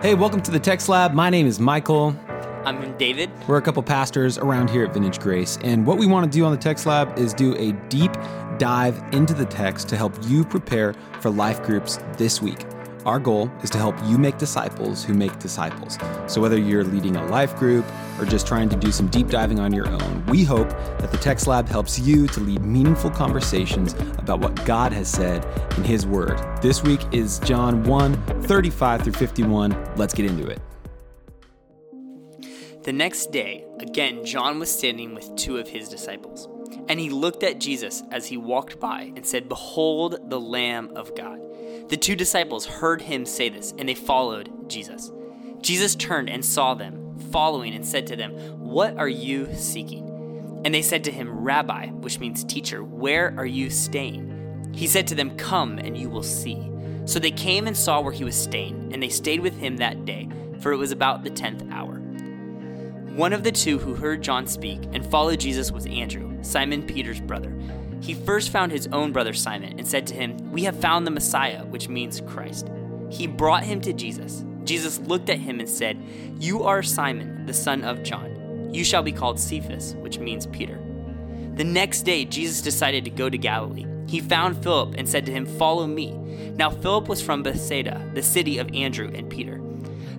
Hey, 0.00 0.14
welcome 0.14 0.40
to 0.42 0.52
the 0.52 0.60
Text 0.60 0.88
Lab. 0.88 1.12
My 1.12 1.28
name 1.28 1.44
is 1.48 1.58
Michael. 1.58 2.14
I'm 2.64 2.96
David. 2.98 3.32
We're 3.48 3.56
a 3.56 3.62
couple 3.62 3.82
pastors 3.82 4.38
around 4.38 4.70
here 4.70 4.84
at 4.84 4.94
Vintage 4.94 5.18
Grace, 5.18 5.58
and 5.64 5.84
what 5.84 5.98
we 5.98 6.06
want 6.06 6.24
to 6.24 6.30
do 6.30 6.44
on 6.44 6.52
the 6.52 6.56
Text 6.56 6.86
Lab 6.86 7.18
is 7.18 7.34
do 7.34 7.56
a 7.56 7.72
deep 7.88 8.12
dive 8.58 9.02
into 9.10 9.34
the 9.34 9.44
text 9.44 9.88
to 9.88 9.96
help 9.96 10.14
you 10.22 10.44
prepare 10.44 10.94
for 11.18 11.30
life 11.30 11.60
groups 11.64 11.98
this 12.16 12.40
week. 12.40 12.64
Our 13.08 13.18
goal 13.18 13.50
is 13.62 13.70
to 13.70 13.78
help 13.78 13.96
you 14.04 14.18
make 14.18 14.36
disciples 14.36 15.02
who 15.02 15.14
make 15.14 15.38
disciples. 15.38 15.96
So, 16.26 16.42
whether 16.42 16.58
you're 16.58 16.84
leading 16.84 17.16
a 17.16 17.24
life 17.28 17.56
group 17.56 17.86
or 18.18 18.26
just 18.26 18.46
trying 18.46 18.68
to 18.68 18.76
do 18.76 18.92
some 18.92 19.06
deep 19.08 19.28
diving 19.28 19.58
on 19.58 19.72
your 19.72 19.88
own, 19.88 20.26
we 20.26 20.44
hope 20.44 20.68
that 20.68 21.10
the 21.10 21.16
Text 21.16 21.46
Lab 21.46 21.66
helps 21.70 21.98
you 21.98 22.26
to 22.26 22.40
lead 22.40 22.60
meaningful 22.60 23.08
conversations 23.08 23.94
about 24.18 24.40
what 24.40 24.62
God 24.66 24.92
has 24.92 25.08
said 25.08 25.46
in 25.78 25.84
His 25.84 26.06
Word. 26.06 26.38
This 26.60 26.82
week 26.82 27.00
is 27.10 27.38
John 27.38 27.82
1 27.84 28.42
35 28.42 29.04
through 29.04 29.14
51. 29.14 29.94
Let's 29.96 30.12
get 30.12 30.26
into 30.26 30.46
it. 30.46 30.60
The 32.82 32.92
next 32.92 33.32
day, 33.32 33.64
again, 33.80 34.22
John 34.26 34.58
was 34.58 34.70
standing 34.70 35.14
with 35.14 35.34
two 35.34 35.56
of 35.56 35.66
his 35.66 35.88
disciples. 35.88 36.46
And 36.88 37.00
he 37.00 37.08
looked 37.08 37.42
at 37.42 37.58
Jesus 37.58 38.02
as 38.10 38.26
he 38.26 38.36
walked 38.36 38.78
by 38.78 39.12
and 39.16 39.24
said, 39.24 39.48
Behold 39.48 40.28
the 40.28 40.40
Lamb 40.40 40.92
of 40.94 41.14
God. 41.16 41.40
The 41.88 41.96
two 41.96 42.16
disciples 42.16 42.66
heard 42.66 43.00
him 43.00 43.24
say 43.24 43.48
this, 43.48 43.72
and 43.78 43.88
they 43.88 43.94
followed 43.94 44.68
Jesus. 44.68 45.10
Jesus 45.62 45.94
turned 45.94 46.28
and 46.28 46.44
saw 46.44 46.74
them 46.74 47.18
following 47.32 47.74
and 47.74 47.86
said 47.86 48.06
to 48.08 48.16
them, 48.16 48.32
What 48.58 48.96
are 48.98 49.08
you 49.08 49.48
seeking? 49.54 50.60
And 50.64 50.74
they 50.74 50.82
said 50.82 51.04
to 51.04 51.10
him, 51.10 51.30
Rabbi, 51.30 51.88
which 51.88 52.20
means 52.20 52.44
teacher, 52.44 52.84
where 52.84 53.34
are 53.38 53.46
you 53.46 53.70
staying? 53.70 54.72
He 54.74 54.86
said 54.86 55.06
to 55.06 55.14
them, 55.14 55.36
Come 55.36 55.78
and 55.78 55.96
you 55.96 56.10
will 56.10 56.22
see. 56.22 56.70
So 57.06 57.18
they 57.18 57.30
came 57.30 57.66
and 57.66 57.76
saw 57.76 58.02
where 58.02 58.12
he 58.12 58.24
was 58.24 58.36
staying, 58.36 58.90
and 58.92 59.02
they 59.02 59.08
stayed 59.08 59.40
with 59.40 59.56
him 59.56 59.78
that 59.78 60.04
day, 60.04 60.28
for 60.60 60.72
it 60.72 60.76
was 60.76 60.92
about 60.92 61.24
the 61.24 61.30
tenth 61.30 61.64
hour. 61.72 61.94
One 63.14 63.32
of 63.32 63.44
the 63.44 63.50
two 63.50 63.78
who 63.78 63.94
heard 63.94 64.22
John 64.22 64.46
speak 64.46 64.80
and 64.92 65.10
followed 65.10 65.40
Jesus 65.40 65.72
was 65.72 65.86
Andrew, 65.86 66.36
Simon 66.42 66.82
Peter's 66.82 67.20
brother. 67.20 67.52
He 68.00 68.14
first 68.14 68.50
found 68.50 68.72
his 68.72 68.88
own 68.92 69.12
brother 69.12 69.32
Simon 69.32 69.78
and 69.78 69.86
said 69.86 70.06
to 70.08 70.14
him, 70.14 70.36
We 70.50 70.64
have 70.64 70.80
found 70.80 71.06
the 71.06 71.10
Messiah, 71.10 71.64
which 71.64 71.88
means 71.88 72.20
Christ. 72.22 72.68
He 73.10 73.26
brought 73.26 73.64
him 73.64 73.80
to 73.82 73.92
Jesus. 73.92 74.44
Jesus 74.64 74.98
looked 75.00 75.30
at 75.30 75.38
him 75.38 75.60
and 75.60 75.68
said, 75.68 76.02
You 76.38 76.64
are 76.64 76.82
Simon, 76.82 77.46
the 77.46 77.54
son 77.54 77.84
of 77.84 78.02
John. 78.02 78.70
You 78.72 78.84
shall 78.84 79.02
be 79.02 79.12
called 79.12 79.40
Cephas, 79.40 79.94
which 79.96 80.18
means 80.18 80.46
Peter. 80.46 80.78
The 81.54 81.64
next 81.64 82.02
day, 82.02 82.24
Jesus 82.24 82.60
decided 82.60 83.04
to 83.04 83.10
go 83.10 83.28
to 83.28 83.38
Galilee. 83.38 83.86
He 84.06 84.20
found 84.20 84.62
Philip 84.62 84.94
and 84.96 85.08
said 85.08 85.26
to 85.26 85.32
him, 85.32 85.44
Follow 85.44 85.86
me. 85.86 86.12
Now, 86.56 86.70
Philip 86.70 87.08
was 87.08 87.20
from 87.20 87.42
Bethsaida, 87.42 88.10
the 88.14 88.22
city 88.22 88.58
of 88.58 88.72
Andrew 88.74 89.10
and 89.12 89.28
Peter. 89.28 89.60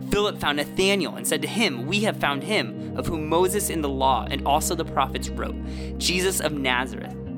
Philip 0.09 0.39
found 0.39 0.57
Nathanael 0.57 1.15
and 1.15 1.27
said 1.27 1.41
to 1.43 1.47
him, 1.47 1.85
We 1.85 2.01
have 2.01 2.17
found 2.17 2.43
him, 2.43 2.97
of 2.97 3.07
whom 3.07 3.29
Moses 3.29 3.69
in 3.69 3.81
the 3.81 3.89
law 3.89 4.27
and 4.29 4.45
also 4.45 4.75
the 4.75 4.85
prophets 4.85 5.29
wrote, 5.29 5.55
Jesus 5.97 6.39
of 6.41 6.53
Nazareth 6.53 7.15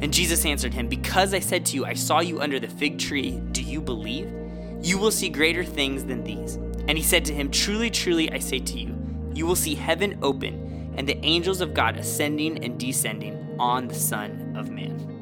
And 0.00 0.12
Jesus 0.12 0.44
answered 0.44 0.74
him, 0.74 0.88
Because 0.88 1.32
I 1.32 1.40
said 1.40 1.64
to 1.66 1.76
you, 1.76 1.84
I 1.84 1.94
saw 1.94 2.20
you 2.20 2.40
under 2.40 2.60
the 2.60 2.68
fig 2.68 2.98
tree, 2.98 3.40
do 3.52 3.62
you 3.62 3.80
believe? 3.80 4.30
You 4.82 4.98
will 4.98 5.10
see 5.10 5.28
greater 5.28 5.64
things 5.64 6.04
than 6.04 6.22
these. 6.22 6.56
And 6.88 6.96
he 6.96 7.02
said 7.02 7.24
to 7.26 7.34
him, 7.34 7.50
Truly, 7.50 7.90
truly, 7.90 8.30
I 8.30 8.38
say 8.38 8.58
to 8.58 8.78
you, 8.78 8.94
you 9.34 9.46
will 9.46 9.56
see 9.56 9.74
heaven 9.74 10.18
open 10.22 10.94
and 10.96 11.08
the 11.08 11.18
angels 11.24 11.60
of 11.60 11.74
God 11.74 11.96
ascending 11.96 12.64
and 12.64 12.78
descending 12.78 13.56
on 13.58 13.88
the 13.88 13.94
Son 13.94 14.54
of 14.56 14.70
Man. 14.70 15.16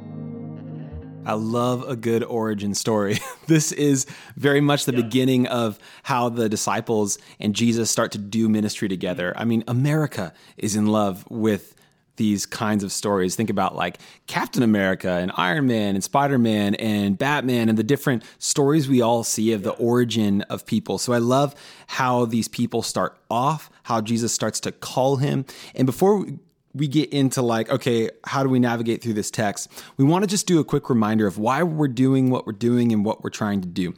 I 1.26 1.32
love 1.32 1.88
a 1.88 1.96
good 1.96 2.22
origin 2.22 2.74
story. 2.74 3.18
this 3.46 3.72
is 3.72 4.06
very 4.36 4.60
much 4.60 4.84
the 4.84 4.92
yeah. 4.92 5.00
beginning 5.02 5.46
of 5.46 5.78
how 6.02 6.28
the 6.28 6.48
disciples 6.48 7.18
and 7.40 7.54
Jesus 7.54 7.90
start 7.90 8.12
to 8.12 8.18
do 8.18 8.48
ministry 8.48 8.88
together. 8.88 9.32
I 9.36 9.44
mean, 9.44 9.64
America 9.66 10.34
is 10.56 10.76
in 10.76 10.86
love 10.86 11.24
with 11.30 11.74
these 12.16 12.46
kinds 12.46 12.84
of 12.84 12.92
stories. 12.92 13.36
Think 13.36 13.50
about 13.50 13.74
like 13.74 13.98
Captain 14.26 14.62
America 14.62 15.10
and 15.10 15.32
Iron 15.36 15.66
Man 15.66 15.94
and 15.94 16.04
Spider 16.04 16.38
Man 16.38 16.74
and 16.76 17.18
Batman 17.18 17.68
and 17.68 17.78
the 17.78 17.82
different 17.82 18.22
stories 18.38 18.88
we 18.88 19.00
all 19.00 19.24
see 19.24 19.52
of 19.52 19.62
the 19.62 19.72
origin 19.72 20.42
of 20.42 20.66
people. 20.66 20.98
So 20.98 21.12
I 21.12 21.18
love 21.18 21.54
how 21.86 22.24
these 22.24 22.48
people 22.48 22.82
start 22.82 23.16
off, 23.30 23.70
how 23.84 24.00
Jesus 24.00 24.32
starts 24.32 24.60
to 24.60 24.72
call 24.72 25.16
him. 25.16 25.44
And 25.74 25.86
before 25.86 26.26
we 26.74 26.88
get 26.88 27.12
into 27.12 27.40
like, 27.40 27.70
okay, 27.70 28.10
how 28.24 28.42
do 28.42 28.48
we 28.48 28.58
navigate 28.58 29.02
through 29.02 29.14
this 29.14 29.30
text? 29.30 29.70
We 29.96 30.04
want 30.04 30.24
to 30.24 30.26
just 30.26 30.46
do 30.46 30.58
a 30.58 30.64
quick 30.64 30.90
reminder 30.90 31.26
of 31.26 31.38
why 31.38 31.62
we're 31.62 31.88
doing 31.88 32.30
what 32.30 32.46
we're 32.46 32.52
doing 32.52 32.92
and 32.92 33.04
what 33.04 33.22
we're 33.22 33.30
trying 33.30 33.60
to 33.60 33.68
do. 33.68 33.94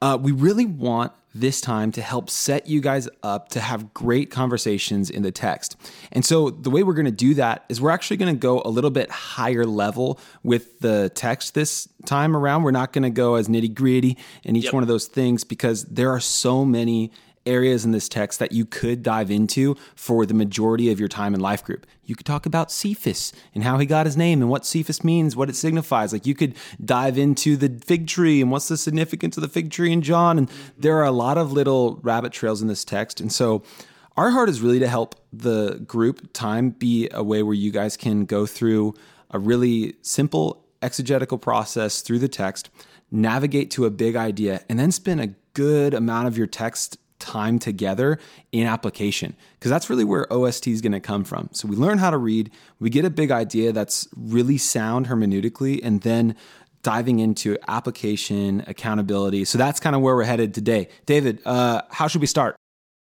Uh, 0.00 0.16
we 0.20 0.32
really 0.32 0.66
want 0.66 1.12
this 1.34 1.60
time 1.60 1.92
to 1.92 2.02
help 2.02 2.28
set 2.28 2.66
you 2.66 2.80
guys 2.80 3.08
up 3.22 3.50
to 3.50 3.60
have 3.60 3.94
great 3.94 4.30
conversations 4.30 5.10
in 5.10 5.22
the 5.22 5.30
text. 5.30 5.76
And 6.10 6.24
so, 6.24 6.50
the 6.50 6.70
way 6.70 6.82
we're 6.82 6.94
going 6.94 7.04
to 7.04 7.12
do 7.12 7.34
that 7.34 7.64
is 7.68 7.80
we're 7.80 7.90
actually 7.90 8.16
going 8.16 8.34
to 8.34 8.38
go 8.38 8.62
a 8.64 8.68
little 8.68 8.90
bit 8.90 9.10
higher 9.10 9.64
level 9.64 10.18
with 10.42 10.80
the 10.80 11.10
text 11.14 11.54
this 11.54 11.88
time 12.04 12.36
around. 12.36 12.62
We're 12.62 12.72
not 12.72 12.92
going 12.92 13.04
to 13.04 13.10
go 13.10 13.36
as 13.36 13.48
nitty 13.48 13.74
gritty 13.74 14.16
in 14.42 14.56
each 14.56 14.64
yep. 14.64 14.74
one 14.74 14.82
of 14.82 14.88
those 14.88 15.06
things 15.06 15.44
because 15.44 15.84
there 15.84 16.10
are 16.10 16.20
so 16.20 16.64
many 16.64 17.12
areas 17.46 17.84
in 17.84 17.92
this 17.92 18.08
text 18.08 18.38
that 18.38 18.52
you 18.52 18.64
could 18.64 19.02
dive 19.02 19.30
into 19.30 19.76
for 19.94 20.26
the 20.26 20.34
majority 20.34 20.90
of 20.90 20.98
your 20.98 21.08
time 21.08 21.34
in 21.34 21.40
life 21.40 21.64
group. 21.64 21.86
You 22.04 22.14
could 22.14 22.26
talk 22.26 22.46
about 22.46 22.70
Cephas 22.70 23.32
and 23.54 23.64
how 23.64 23.78
he 23.78 23.86
got 23.86 24.06
his 24.06 24.16
name 24.16 24.42
and 24.42 24.50
what 24.50 24.66
Cephas 24.66 25.02
means, 25.02 25.36
what 25.36 25.48
it 25.48 25.56
signifies. 25.56 26.12
Like 26.12 26.26
you 26.26 26.34
could 26.34 26.54
dive 26.84 27.16
into 27.16 27.56
the 27.56 27.80
fig 27.84 28.06
tree 28.06 28.40
and 28.40 28.50
what's 28.50 28.68
the 28.68 28.76
significance 28.76 29.36
of 29.36 29.42
the 29.42 29.48
fig 29.48 29.70
tree 29.70 29.92
in 29.92 30.02
John. 30.02 30.38
And 30.38 30.50
there 30.76 30.98
are 30.98 31.04
a 31.04 31.12
lot 31.12 31.38
of 31.38 31.52
little 31.52 31.98
rabbit 32.02 32.32
trails 32.32 32.60
in 32.60 32.68
this 32.68 32.84
text. 32.84 33.20
And 33.20 33.32
so 33.32 33.62
our 34.16 34.30
heart 34.30 34.48
is 34.48 34.60
really 34.60 34.80
to 34.80 34.88
help 34.88 35.14
the 35.32 35.82
group 35.86 36.32
time 36.32 36.70
be 36.70 37.08
a 37.12 37.22
way 37.22 37.42
where 37.42 37.54
you 37.54 37.70
guys 37.70 37.96
can 37.96 38.24
go 38.24 38.44
through 38.44 38.94
a 39.30 39.38
really 39.38 39.94
simple 40.02 40.66
exegetical 40.82 41.38
process 41.38 42.00
through 42.00 42.18
the 42.18 42.28
text, 42.28 42.70
navigate 43.10 43.70
to 43.70 43.84
a 43.84 43.90
big 43.90 44.16
idea, 44.16 44.62
and 44.68 44.78
then 44.78 44.90
spend 44.92 45.20
a 45.20 45.28
good 45.54 45.94
amount 45.94 46.26
of 46.26 46.36
your 46.36 46.46
text 46.46 46.98
time 47.20 47.58
together 47.58 48.18
in 48.50 48.66
application 48.66 49.36
because 49.58 49.70
that's 49.70 49.88
really 49.88 50.04
where 50.04 50.30
OST 50.32 50.66
is 50.68 50.80
going 50.80 50.92
to 50.92 51.00
come 51.00 51.22
from. 51.22 51.48
So 51.52 51.68
we 51.68 51.76
learn 51.76 51.98
how 51.98 52.10
to 52.10 52.18
read, 52.18 52.50
we 52.80 52.90
get 52.90 53.04
a 53.04 53.10
big 53.10 53.30
idea 53.30 53.72
that's 53.72 54.08
really 54.16 54.58
sound 54.58 55.06
hermeneutically, 55.06 55.80
and 55.82 56.00
then 56.00 56.34
diving 56.82 57.20
into 57.20 57.56
application, 57.68 58.64
accountability. 58.66 59.44
So 59.44 59.58
that's 59.58 59.80
kind 59.80 59.94
of 59.94 60.02
where 60.02 60.16
we're 60.16 60.24
headed 60.24 60.54
today. 60.54 60.88
David, 61.06 61.40
uh, 61.44 61.82
how 61.90 62.08
should 62.08 62.22
we 62.22 62.26
start? 62.26 62.56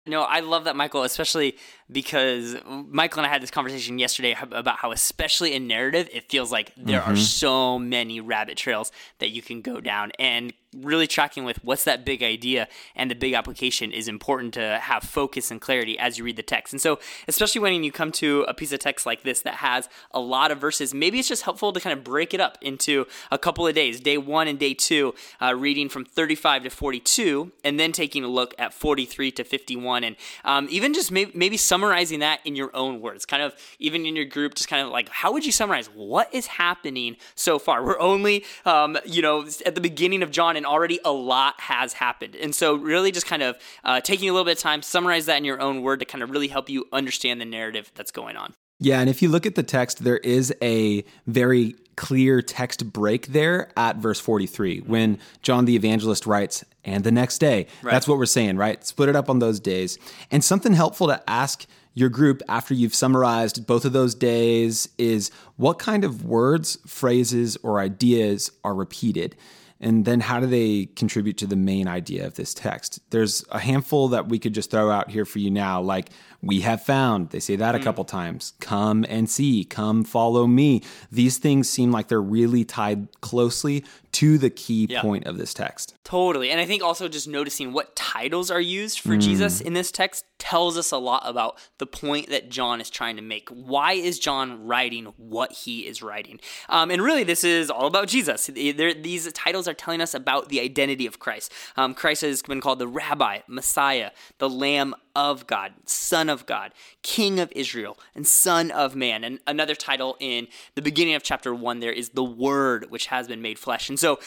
No, 0.06 0.22
I 0.22 0.41
love 0.41 0.66
that, 0.66 0.75
Michael, 0.75 1.03
especially 1.03 1.56
because 1.93 2.57
Michael 2.65 3.19
and 3.19 3.27
I 3.27 3.29
had 3.29 3.41
this 3.41 3.51
conversation 3.51 3.99
yesterday 3.99 4.35
about 4.41 4.77
how, 4.77 4.91
especially 4.91 5.53
in 5.53 5.67
narrative, 5.67 6.09
it 6.11 6.29
feels 6.29 6.51
like 6.51 6.73
there 6.75 6.99
mm-hmm. 6.99 7.11
are 7.11 7.15
so 7.15 7.79
many 7.79 8.19
rabbit 8.19 8.57
trails 8.57 8.91
that 9.19 9.29
you 9.29 9.41
can 9.41 9.61
go 9.61 9.79
down. 9.79 10.11
And 10.19 10.53
really 10.75 11.07
tracking 11.07 11.43
with 11.43 11.63
what's 11.63 11.83
that 11.83 12.05
big 12.05 12.23
idea 12.23 12.67
and 12.95 13.09
the 13.09 13.15
big 13.15 13.33
application 13.33 13.91
is 13.91 14.07
important 14.07 14.53
to 14.55 14.79
have 14.79 15.03
focus 15.03 15.51
and 15.51 15.61
clarity 15.61 15.97
as 15.99 16.17
you 16.17 16.23
read 16.23 16.35
the 16.35 16.43
text. 16.43 16.73
And 16.73 16.81
so, 16.81 16.99
especially 17.27 17.61
when 17.61 17.84
you 17.84 17.91
come 17.91 18.11
to 18.13 18.46
a 18.47 18.53
piece 18.53 18.72
of 18.72 18.79
text 18.79 19.05
like 19.05 19.23
this 19.23 19.41
that 19.41 19.55
has 19.55 19.89
a 20.11 20.19
lot 20.19 20.51
of 20.51 20.59
verses, 20.59 20.93
maybe 20.93 21.19
it's 21.19 21.28
just 21.28 21.43
helpful 21.43 21.73
to 21.73 21.79
kind 21.79 21.97
of 21.97 22.03
break 22.03 22.34
it 22.34 22.41
up 22.41 22.57
into 22.61 23.05
a 23.31 23.37
couple 23.37 23.67
of 23.67 23.75
days, 23.75 23.99
day 23.99 24.17
one 24.17 24.47
and 24.47 24.59
day 24.59 24.73
two, 24.73 25.13
uh, 25.41 25.53
reading 25.55 25.89
from 25.89 26.05
35 26.05 26.63
to 26.63 26.69
42, 26.69 27.51
and 27.63 27.79
then 27.79 27.91
taking 27.91 28.23
a 28.23 28.28
look 28.28 28.53
at 28.57 28.73
43 28.73 29.31
to 29.31 29.43
51. 29.43 30.03
And 30.03 30.16
um, 30.43 30.67
even 30.69 30.93
just 30.93 31.11
maybe, 31.11 31.31
maybe 31.35 31.57
summarizing 31.84 32.20
that 32.20 32.40
in 32.46 32.56
your 32.56 32.74
own 32.76 33.02
words, 33.02 33.26
kind 33.26 33.44
of 33.44 33.53
even 33.78 34.06
in 34.06 34.16
your 34.16 34.26
group, 34.26 34.56
just 34.56 34.70
kind 34.70 34.85
of 34.85 34.91
like, 34.91 35.09
how 35.09 35.34
would 35.34 35.46
you 35.46 35.52
summarize 35.52 35.88
what 35.88 36.34
is 36.34 36.47
happening 36.47 37.18
so 37.35 37.59
far? 37.59 37.84
We're 37.84 38.00
only, 38.00 38.46
um, 38.66 38.97
you 39.06 39.22
know, 39.22 39.46
at 39.66 39.76
the 39.76 39.82
beginning 39.82 40.24
of 40.24 40.32
John, 40.32 40.56
and 40.56 40.66
already 40.66 41.00
a 41.03 41.12
lot 41.12 41.59
has 41.59 41.94
happened. 41.94 42.35
And 42.35 42.56
so, 42.56 42.76
really, 42.76 43.12
just 43.12 43.26
kind 43.26 43.44
of 43.44 43.58
uh, 43.84 44.00
taking 44.00 44.30
a 44.30 44.32
little 44.32 44.46
bit 44.46 44.58
of 44.58 44.64
time, 44.64 44.82
summarize 44.82 45.26
that 45.26 45.38
in 45.38 45.46
your 45.46 45.59
own 45.59 45.82
word 45.82 46.00
to 46.00 46.06
kind 46.06 46.24
of 46.24 46.30
really 46.30 46.47
help 46.47 46.70
you 46.70 46.85
understand 46.91 47.41
the 47.41 47.46
narrative 47.46 47.91
that's 47.96 48.12
going 48.12 48.38
on. 48.38 48.53
Yeah, 48.79 48.99
and 48.99 49.09
if 49.09 49.22
you 49.22 49.29
look 49.29 49.46
at 49.46 49.55
the 49.55 49.64
text, 49.64 50.03
there 50.03 50.17
is 50.17 50.53
a 50.61 51.03
very 51.25 51.75
clear 51.96 52.41
text 52.41 52.91
break 52.91 53.28
there 53.28 53.72
at 53.78 53.97
verse 53.97 54.20
43 54.20 54.79
when 54.79 55.20
John 55.41 55.66
the 55.66 55.75
evangelist 55.75 56.25
writes, 56.25 56.66
and 56.84 57.03
the 57.03 57.11
next 57.11 57.37
day. 57.37 57.67
Right. 57.81 57.91
That's 57.91 58.08
what 58.08 58.17
we're 58.17 58.25
saying, 58.25 58.58
right? 58.58 58.84
Split 58.85 59.09
it 59.09 59.16
up 59.16 59.29
on 59.29 59.40
those 59.40 59.59
days. 59.59 59.97
And 60.31 60.43
something 60.43 60.73
helpful 60.73 61.08
to 61.08 61.22
ask 61.29 61.66
your 61.93 62.09
group 62.09 62.41
after 62.49 62.73
you've 62.73 62.96
summarized 62.96 63.67
both 63.67 63.85
of 63.85 63.93
those 63.93 64.16
days 64.16 64.90
is 64.97 65.31
what 65.58 65.79
kind 65.79 66.03
of 66.03 66.25
words, 66.25 66.78
phrases, 66.87 67.58
or 67.58 67.79
ideas 67.79 68.52
are 68.64 68.73
repeated? 68.73 69.35
And 69.79 70.05
then 70.05 70.22
how 70.22 70.40
do 70.40 70.47
they 70.47 70.85
contribute 70.96 71.37
to 71.40 71.46
the 71.46 71.58
main 71.58 71.87
idea 71.87 72.25
of 72.25 72.35
this 72.35 72.53
text? 72.53 72.99
There's 73.11 73.46
a 73.52 73.59
handful 73.59 74.08
that 74.09 74.29
we 74.29 74.40
could 74.40 74.53
just 74.53 74.72
throw 74.72 74.90
out 74.90 75.11
here 75.11 75.25
for 75.25 75.40
you 75.40 75.52
now, 75.52 75.81
like 75.81 76.09
we 76.43 76.59
have 76.61 76.84
found. 76.84 77.29
They 77.29 77.40
say 77.40 77.55
that 77.55 77.73
a 77.73 77.79
couple 77.79 78.03
times. 78.03 78.53
Come 78.59 79.05
and 79.07 79.29
see, 79.29 79.63
come 79.63 80.03
follow 80.03 80.45
me. 80.45 80.84
These 81.09 81.37
things 81.37 81.69
seem 81.69 81.91
like 81.91 82.09
they're 82.09 82.22
really 82.22 82.66
tied 82.66 83.07
closely 83.22 83.85
to 84.13 84.37
the 84.37 84.49
key 84.49 84.87
yeah. 84.90 85.01
point 85.01 85.25
of 85.25 85.37
this 85.37 85.53
text. 85.53 85.95
Totally. 86.03 86.51
And 86.51 86.61
I 86.61 86.66
think 86.66 86.84
also 86.84 87.07
just 87.07 87.28
noticing 87.28 87.73
what 87.73 87.95
titles 87.95 88.51
are 88.51 88.61
used 88.61 88.99
for 88.99 89.16
mm. 89.16 89.22
Jesus 89.22 89.59
in 89.59 89.73
this 89.73 89.91
text 89.91 90.25
tells 90.37 90.78
us 90.78 90.91
a 90.91 90.97
lot 90.97 91.23
about 91.25 91.57
the 91.78 91.87
point 91.87 92.29
that 92.29 92.49
John 92.49 92.81
is 92.81 92.89
trying 92.89 93.16
to 93.16 93.22
make. 93.22 93.49
Why 93.49 93.93
is 93.93 94.19
John 94.19 94.67
writing 94.67 95.05
what 95.17 95.51
he 95.51 95.87
is 95.87 96.03
writing? 96.03 96.39
Um, 96.69 96.91
and 96.91 97.01
really, 97.01 97.23
this 97.23 97.43
is 97.43 97.72
all 97.72 97.87
about 97.87 98.07
Jesus. 98.07 98.49
They're, 98.53 98.93
these 98.93 99.31
titles 99.31 99.67
are 99.67 99.73
telling 99.73 100.01
us 100.01 100.13
about 100.13 100.49
the 100.49 100.59
identity 100.59 101.07
of 101.07 101.19
Christ. 101.19 101.51
Um, 101.78 101.93
Christ 101.93 102.22
has 102.22 102.41
been 102.41 102.61
called 102.61 102.79
the 102.79 102.87
Rabbi, 102.87 103.39
Messiah, 103.47 104.11
the 104.37 104.49
Lamb 104.49 104.93
of 105.16 105.47
God, 105.47 105.73
Son 105.85 106.29
of 106.29 106.33
God, 106.46 106.72
King 107.02 107.40
of 107.40 107.52
Israel, 107.56 107.97
and 108.16 108.26
Son 108.26 108.72
of 108.72 108.96
Man. 108.96 109.24
And 109.24 109.40
another 109.47 109.76
title 109.76 110.18
in 110.20 110.47
the 110.76 110.82
beginning 110.82 111.16
of 111.16 111.24
chapter 111.24 111.53
one 111.53 111.80
there 111.80 111.91
is 111.91 112.09
the 112.09 112.24
Word, 112.24 112.90
which 112.90 113.08
has 113.08 113.28
been 113.28 113.41
made 113.41 113.59
flesh. 113.59 113.90
And 113.90 114.00
so 114.00 114.20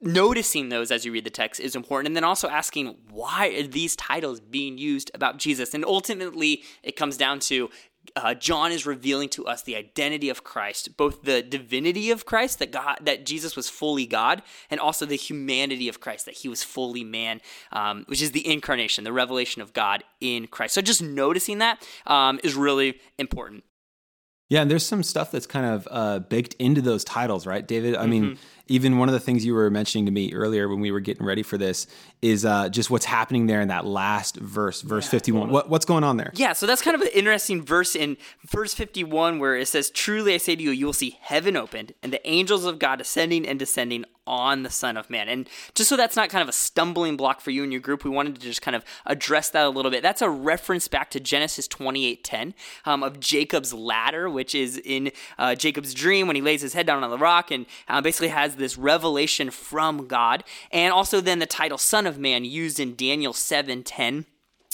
noticing 0.00 0.68
those 0.68 0.90
as 0.90 1.04
you 1.04 1.12
read 1.12 1.24
the 1.24 1.30
text 1.30 1.60
is 1.60 1.74
important 1.74 2.06
and 2.06 2.16
then 2.16 2.24
also 2.24 2.48
asking 2.48 2.96
why 3.10 3.48
are 3.48 3.64
these 3.64 3.96
titles 3.96 4.38
being 4.38 4.78
used 4.78 5.10
about 5.12 5.38
jesus 5.38 5.74
and 5.74 5.84
ultimately 5.84 6.62
it 6.84 6.94
comes 6.94 7.16
down 7.16 7.40
to 7.40 7.68
uh, 8.16 8.34
John 8.34 8.72
is 8.72 8.86
revealing 8.86 9.28
to 9.30 9.46
us 9.46 9.62
the 9.62 9.76
identity 9.76 10.28
of 10.28 10.44
Christ, 10.44 10.96
both 10.96 11.22
the 11.22 11.42
divinity 11.42 12.10
of 12.10 12.24
Christ, 12.24 12.58
that 12.58 12.72
God, 12.72 12.98
that 13.02 13.26
Jesus 13.26 13.56
was 13.56 13.68
fully 13.68 14.06
God, 14.06 14.42
and 14.70 14.80
also 14.80 15.06
the 15.06 15.16
humanity 15.16 15.88
of 15.88 16.00
Christ, 16.00 16.26
that 16.26 16.34
He 16.34 16.48
was 16.48 16.62
fully 16.62 17.04
man, 17.04 17.40
um, 17.72 18.04
which 18.06 18.22
is 18.22 18.32
the 18.32 18.46
incarnation, 18.46 19.04
the 19.04 19.12
revelation 19.12 19.62
of 19.62 19.72
God 19.72 20.04
in 20.20 20.46
Christ. 20.46 20.74
So 20.74 20.82
just 20.82 21.02
noticing 21.02 21.58
that 21.58 21.86
um, 22.06 22.40
is 22.42 22.54
really 22.54 23.00
important. 23.18 23.64
Yeah, 24.48 24.62
and 24.62 24.70
there's 24.70 24.86
some 24.86 25.02
stuff 25.02 25.30
that's 25.30 25.46
kind 25.46 25.66
of 25.66 25.88
uh, 25.90 26.18
baked 26.20 26.54
into 26.54 26.80
those 26.80 27.04
titles, 27.04 27.46
right, 27.46 27.66
David? 27.66 27.94
I 27.94 28.00
mm-hmm. 28.00 28.10
mean, 28.10 28.38
even 28.68 28.98
one 28.98 29.08
of 29.08 29.12
the 29.12 29.20
things 29.20 29.44
you 29.44 29.54
were 29.54 29.70
mentioning 29.70 30.06
to 30.06 30.12
me 30.12 30.32
earlier 30.32 30.68
when 30.68 30.80
we 30.80 30.90
were 30.90 31.00
getting 31.00 31.26
ready 31.26 31.42
for 31.42 31.58
this 31.58 31.86
is 32.22 32.44
uh, 32.44 32.68
just 32.68 32.90
what's 32.90 33.04
happening 33.04 33.46
there 33.46 33.60
in 33.60 33.68
that 33.68 33.84
last 33.84 34.36
verse, 34.36 34.82
verse 34.82 35.06
yeah, 35.06 35.10
51. 35.10 35.50
What, 35.50 35.68
what's 35.68 35.84
going 35.84 36.04
on 36.04 36.16
there? 36.16 36.32
Yeah, 36.34 36.52
so 36.52 36.66
that's 36.66 36.82
kind 36.82 36.94
of 36.94 37.00
an 37.00 37.08
interesting 37.14 37.64
verse 37.64 37.96
in 37.96 38.16
verse 38.46 38.74
51 38.74 39.38
where 39.38 39.56
it 39.56 39.66
says, 39.66 39.90
Truly 39.90 40.34
I 40.34 40.36
say 40.38 40.56
to 40.56 40.62
you, 40.62 40.70
you 40.70 40.86
will 40.86 40.92
see 40.92 41.18
heaven 41.20 41.56
opened 41.56 41.94
and 42.02 42.12
the 42.12 42.26
angels 42.28 42.64
of 42.64 42.78
God 42.78 43.00
ascending 43.00 43.46
and 43.46 43.58
descending 43.58 44.04
on 44.28 44.62
the 44.62 44.70
Son 44.70 44.96
of 44.96 45.08
Man. 45.08 45.28
And 45.28 45.48
just 45.74 45.88
so 45.88 45.96
that's 45.96 46.14
not 46.14 46.28
kind 46.28 46.42
of 46.42 46.48
a 46.48 46.52
stumbling 46.52 47.16
block 47.16 47.40
for 47.40 47.50
you 47.50 47.62
and 47.62 47.72
your 47.72 47.80
group, 47.80 48.04
we 48.04 48.10
wanted 48.10 48.34
to 48.34 48.40
just 48.42 48.62
kind 48.62 48.76
of 48.76 48.84
address 49.06 49.48
that 49.50 49.64
a 49.64 49.70
little 49.70 49.90
bit. 49.90 50.02
That's 50.02 50.22
a 50.22 50.28
reference 50.28 50.86
back 50.86 51.10
to 51.12 51.20
Genesis 51.20 51.66
28:10 51.66 52.52
um, 52.84 53.02
of 53.02 53.18
Jacob's 53.18 53.72
ladder, 53.72 54.28
which 54.28 54.54
is 54.54 54.76
in 54.84 55.10
uh, 55.38 55.54
Jacob's 55.54 55.94
dream 55.94 56.26
when 56.26 56.36
he 56.36 56.42
lays 56.42 56.60
his 56.60 56.74
head 56.74 56.86
down 56.86 57.02
on 57.02 57.10
the 57.10 57.18
rock 57.18 57.50
and 57.50 57.64
uh, 57.88 58.00
basically 58.02 58.28
has 58.28 58.56
this 58.58 58.76
revelation 58.76 59.50
from 59.50 60.06
God. 60.06 60.44
And 60.70 60.92
also 60.92 61.20
then 61.20 61.38
the 61.38 61.46
title 61.46 61.78
Son 61.78 62.06
of 62.06 62.18
Man 62.18 62.44
used 62.44 62.80
in 62.80 62.94
Daniel 62.96 63.32
7:10 63.32 64.26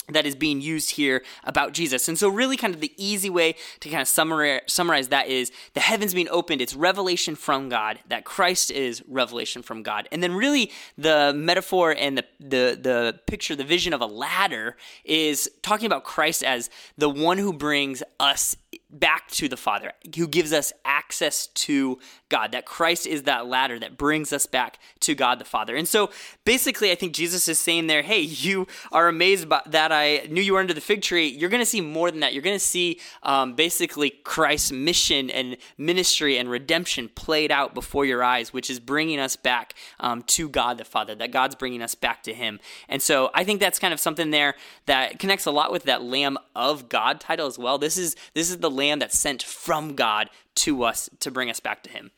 that 0.08 0.26
is 0.26 0.34
being 0.34 0.60
used 0.60 0.90
here 0.90 1.22
about 1.44 1.72
Jesus. 1.72 2.08
And 2.08 2.18
so, 2.18 2.28
really, 2.28 2.56
kind 2.56 2.74
of 2.74 2.80
the 2.80 2.92
easy 2.96 3.30
way 3.30 3.54
to 3.80 3.88
kind 3.88 4.02
of 4.02 4.08
summarize, 4.08 4.60
summarize 4.66 5.08
that 5.08 5.28
is 5.28 5.50
the 5.72 5.80
heavens 5.80 6.12
being 6.12 6.28
opened, 6.28 6.60
it's 6.60 6.74
revelation 6.74 7.34
from 7.34 7.68
God, 7.68 8.00
that 8.08 8.24
Christ 8.24 8.70
is 8.70 9.02
revelation 9.08 9.62
from 9.62 9.82
God. 9.82 10.08
And 10.12 10.22
then, 10.22 10.34
really, 10.34 10.70
the 10.98 11.32
metaphor 11.34 11.94
and 11.96 12.18
the, 12.18 12.24
the, 12.38 12.78
the 12.80 13.20
picture, 13.26 13.56
the 13.56 13.64
vision 13.64 13.92
of 13.94 14.00
a 14.00 14.06
ladder 14.06 14.76
is 15.04 15.50
talking 15.62 15.86
about 15.86 16.04
Christ 16.04 16.44
as 16.44 16.68
the 16.98 17.08
one 17.08 17.38
who 17.38 17.52
brings 17.52 18.02
us 18.20 18.56
back 18.94 19.28
to 19.32 19.48
the 19.48 19.56
Father, 19.56 19.92
who 20.16 20.28
gives 20.28 20.52
us 20.52 20.72
access 20.84 21.48
to 21.48 21.98
God. 22.28 22.52
That 22.52 22.64
Christ 22.64 23.06
is 23.06 23.24
that 23.24 23.46
ladder 23.46 23.78
that 23.78 23.98
brings 23.98 24.32
us 24.32 24.46
back 24.46 24.78
to 25.00 25.14
God 25.14 25.38
the 25.38 25.44
Father. 25.44 25.76
And 25.76 25.86
so 25.86 26.10
basically, 26.44 26.92
I 26.92 26.94
think 26.94 27.12
Jesus 27.12 27.48
is 27.48 27.58
saying 27.58 27.88
there, 27.88 28.02
hey, 28.02 28.20
you 28.20 28.66
are 28.92 29.08
amazed 29.08 29.48
by 29.48 29.62
that 29.66 29.92
I 29.92 30.26
knew 30.30 30.40
you 30.40 30.54
were 30.54 30.60
under 30.60 30.74
the 30.74 30.80
fig 30.80 31.02
tree. 31.02 31.26
You're 31.26 31.50
going 31.50 31.62
to 31.62 31.66
see 31.66 31.80
more 31.80 32.10
than 32.10 32.20
that. 32.20 32.32
You're 32.32 32.42
going 32.42 32.56
to 32.56 32.64
see 32.64 33.00
um, 33.22 33.54
basically 33.54 34.10
Christ's 34.10 34.72
mission 34.72 35.28
and 35.30 35.56
ministry 35.76 36.38
and 36.38 36.48
redemption 36.48 37.08
played 37.08 37.50
out 37.50 37.74
before 37.74 38.04
your 38.04 38.22
eyes, 38.22 38.52
which 38.52 38.70
is 38.70 38.78
bringing 38.78 39.18
us 39.18 39.34
back 39.34 39.74
um, 40.00 40.22
to 40.22 40.48
God 40.48 40.78
the 40.78 40.84
Father, 40.84 41.14
that 41.16 41.32
God's 41.32 41.56
bringing 41.56 41.82
us 41.82 41.94
back 41.94 42.22
to 42.24 42.32
Him. 42.32 42.60
And 42.88 43.02
so 43.02 43.30
I 43.34 43.42
think 43.42 43.60
that's 43.60 43.78
kind 43.78 43.92
of 43.92 44.00
something 44.00 44.30
there 44.30 44.54
that 44.86 45.18
connects 45.18 45.46
a 45.46 45.50
lot 45.50 45.72
with 45.72 45.84
that 45.84 46.02
Lamb 46.02 46.38
of 46.54 46.88
God 46.88 47.20
title 47.20 47.46
as 47.46 47.58
well. 47.58 47.78
This 47.78 47.98
is 47.98 48.14
this 48.34 48.50
is 48.50 48.58
the 48.58 48.70
Lamb 48.70 48.83
lamb 48.84 48.98
that's 48.98 49.18
sent 49.18 49.42
from 49.42 49.94
God 49.94 50.30
to 50.56 50.82
us 50.82 51.08
to 51.20 51.30
bring 51.30 51.50
us 51.50 51.60
back 51.60 51.82
to 51.84 51.90
Him. 51.90 52.10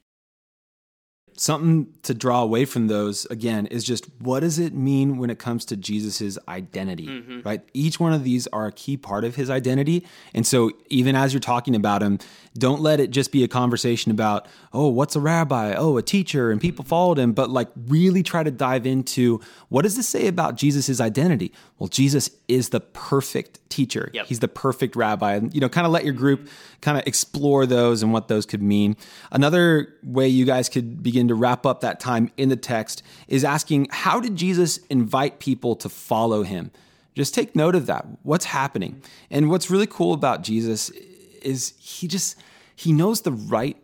Something 1.39 1.93
to 2.03 2.15
draw 2.15 2.43
away 2.43 2.65
from 2.65 2.87
those 2.87 3.27
again 3.27 3.67
is 3.67 3.85
just 3.85 4.07
what 4.21 4.41
does 4.41 4.59
it 4.59 4.73
mean 4.73 5.19
when 5.19 5.29
it 5.29 5.39
comes 5.39 5.67
to 5.67 5.77
Jesus's 5.77 6.39
identity, 6.49 7.07
mm-hmm. 7.07 7.41
right? 7.45 7.61
Each 7.75 8.01
one 8.01 8.15
of 8.15 8.25
these 8.25 8.47
are 8.49 8.67
a 8.67 8.73
key 8.73 8.97
part 8.97 9.23
of 9.23 9.35
his 9.35 9.51
identity. 9.51 10.07
And 10.33 10.47
so 10.47 10.71
even 10.89 11.15
as 11.15 11.35
you're 11.35 11.41
talking 11.41 11.77
about 11.77 12.03
him, 12.03 12.21
don't 12.57 12.81
let 12.81 13.01
it 13.01 13.11
just 13.11 13.33
be 13.33 13.45
a 13.45 13.49
conversation 13.49 14.11
about, 14.11 14.47
oh, 14.73 14.89
what's 14.89 15.15
a 15.17 15.21
rabbi? 15.21 15.75
Oh, 15.75 15.97
a 15.97 16.03
teacher, 16.03 16.51
and 16.51 16.61
people 16.61 16.85
followed 16.85 17.19
him. 17.19 17.33
But 17.33 17.51
like 17.51 17.69
really 17.87 18.23
try 18.23 18.43
to 18.43 18.51
dive 18.51 18.87
into 18.87 19.41
what 19.69 19.83
does 19.83 19.97
this 19.97 20.09
say 20.09 20.27
about 20.27 20.57
Jesus' 20.57 21.01
identity? 21.01 21.53
Well, 21.79 21.89
Jesus 21.89 22.31
is 22.49 22.71
the 22.71 22.81
perfect 22.81 23.61
teacher. 23.69 24.11
Yep. 24.13 24.27
He's 24.27 24.41
the 24.41 24.49
perfect 24.49 24.97
rabbi. 24.97 25.35
And, 25.35 25.55
you 25.55 25.61
know, 25.61 25.69
kind 25.69 25.87
of 25.87 25.93
let 25.93 26.05
your 26.05 26.15
group 26.15 26.49
kind 26.81 26.97
of 26.97 27.07
explore 27.07 27.67
those 27.67 28.03
and 28.03 28.13
what 28.13 28.29
those 28.29 28.47
could 28.47 28.63
mean. 28.63 28.97
Another 29.31 29.95
way 30.03 30.29
you 30.29 30.45
guys 30.45 30.69
could 30.69 31.03
begin 31.03 31.29
to 31.29 31.35
wrap 31.35 31.67
up 31.67 31.81
that 31.81 32.01
time 32.01 32.31
in 32.37 32.49
the 32.49 32.57
text 32.57 33.03
is 33.29 33.45
asking, 33.45 33.89
how 33.91 34.21
did 34.21 34.37
Jesus 34.37 34.79
invite 34.89 35.39
people 35.39 35.77
to 35.77 35.89
follow 35.89 36.43
him? 36.43 36.71
Just 37.15 37.35
take 37.35 37.57
note 37.57 37.75
of 37.75 37.87
that. 37.87 38.07
What's 38.23 38.45
happening? 38.47 39.03
And 39.31 39.51
what's 39.51 39.71
really 39.71 39.87
cool 39.87 40.13
about 40.13 40.43
Jesus 40.43 40.91
is 41.43 41.75
he 41.79 42.09
just 42.09 42.37
he 42.77 42.93
knows 42.93 43.23
the 43.23 43.33
right 43.33 43.77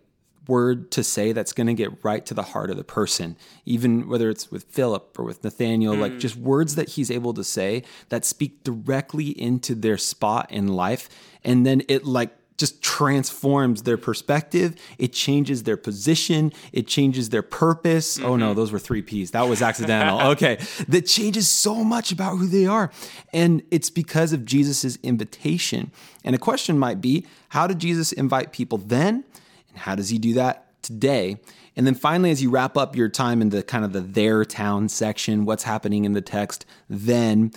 word 0.48 0.90
to 0.90 1.04
say 1.04 1.32
that's 1.32 1.52
going 1.52 1.66
to 1.66 1.74
get 1.74 2.04
right 2.04 2.26
to 2.26 2.34
the 2.34 2.42
heart 2.42 2.70
of 2.70 2.76
the 2.76 2.84
person 2.84 3.36
even 3.64 4.08
whether 4.08 4.28
it's 4.28 4.50
with 4.50 4.64
philip 4.64 5.16
or 5.18 5.24
with 5.24 5.42
nathanael 5.44 5.94
mm. 5.94 6.00
like 6.00 6.18
just 6.18 6.36
words 6.36 6.74
that 6.74 6.90
he's 6.90 7.10
able 7.10 7.32
to 7.32 7.44
say 7.44 7.82
that 8.08 8.24
speak 8.24 8.64
directly 8.64 9.28
into 9.40 9.74
their 9.74 9.96
spot 9.96 10.50
in 10.50 10.66
life 10.66 11.08
and 11.44 11.64
then 11.64 11.82
it 11.88 12.04
like 12.04 12.36
just 12.62 12.80
transforms 12.80 13.82
their 13.82 13.96
perspective. 13.96 14.76
It 14.96 15.12
changes 15.12 15.64
their 15.64 15.76
position. 15.76 16.52
It 16.72 16.86
changes 16.86 17.30
their 17.30 17.42
purpose. 17.42 18.18
Mm-hmm. 18.18 18.26
Oh 18.26 18.36
no, 18.36 18.46
mm-hmm. 18.46 18.56
those 18.56 18.70
were 18.70 18.78
three 18.78 19.02
P's. 19.02 19.32
That 19.32 19.48
was 19.48 19.60
accidental. 19.60 20.20
okay. 20.32 20.58
That 20.86 21.08
changes 21.08 21.48
so 21.48 21.82
much 21.82 22.12
about 22.12 22.36
who 22.36 22.46
they 22.46 22.66
are. 22.66 22.92
And 23.32 23.64
it's 23.72 23.90
because 23.90 24.32
of 24.32 24.44
Jesus's 24.44 24.96
invitation. 25.02 25.90
And 26.22 26.36
a 26.36 26.38
question 26.38 26.78
might 26.78 27.00
be 27.00 27.26
how 27.48 27.66
did 27.66 27.80
Jesus 27.80 28.12
invite 28.12 28.52
people 28.52 28.78
then? 28.78 29.24
And 29.70 29.78
how 29.78 29.96
does 29.96 30.10
he 30.10 30.18
do 30.18 30.34
that 30.34 30.80
today? 30.82 31.40
And 31.74 31.84
then 31.84 31.96
finally, 31.96 32.30
as 32.30 32.40
you 32.40 32.50
wrap 32.50 32.76
up 32.76 32.94
your 32.94 33.08
time 33.08 33.42
in 33.42 33.48
the 33.48 33.64
kind 33.64 33.84
of 33.84 33.92
the 33.92 34.02
their 34.02 34.44
town 34.44 34.88
section, 34.88 35.44
what's 35.46 35.64
happening 35.64 36.04
in 36.04 36.12
the 36.12 36.20
text, 36.20 36.64
then 36.88 37.50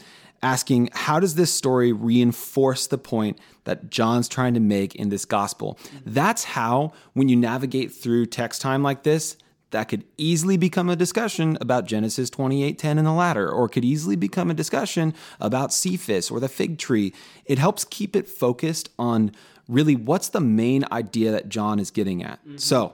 asking 0.46 0.90
how 0.94 1.20
does 1.20 1.34
this 1.34 1.52
story 1.52 1.92
reinforce 1.92 2.86
the 2.86 3.00
point 3.00 3.40
that 3.64 3.90
John's 3.90 4.30
trying 4.30 4.54
to 4.54 4.60
make 4.60 4.94
in 4.94 5.10
this 5.10 5.26
gospel? 5.26 5.80
That's 6.06 6.44
how, 6.44 6.94
when 7.14 7.28
you 7.28 7.36
navigate 7.36 7.92
through 7.92 8.28
text 8.28 8.62
time 8.62 8.84
like 8.84 9.02
this, 9.02 9.38
that 9.72 9.90
could 9.90 10.06
easily 10.18 10.56
become 10.56 10.88
a 10.88 10.96
discussion 10.96 11.58
about 11.60 11.86
Genesis 11.88 12.30
28:10 12.30 13.00
and 13.00 13.08
the 13.08 13.12
ladder, 13.12 13.52
or 13.52 13.68
could 13.68 13.84
easily 13.84 14.16
become 14.16 14.52
a 14.52 14.54
discussion 14.54 15.16
about 15.40 15.74
Cephas 15.74 16.30
or 16.30 16.40
the 16.40 16.48
fig 16.48 16.78
tree. 16.78 17.12
It 17.46 17.58
helps 17.58 17.84
keep 17.84 18.16
it 18.16 18.30
focused 18.30 18.90
on 19.00 19.32
really 19.68 19.96
what's 19.96 20.30
the 20.30 20.40
main 20.40 20.86
idea 20.92 21.32
that 21.32 21.50
John 21.50 21.80
is 21.80 21.90
getting 21.90 22.24
at. 22.24 22.40
Mm-hmm. 22.42 22.58
So, 22.58 22.94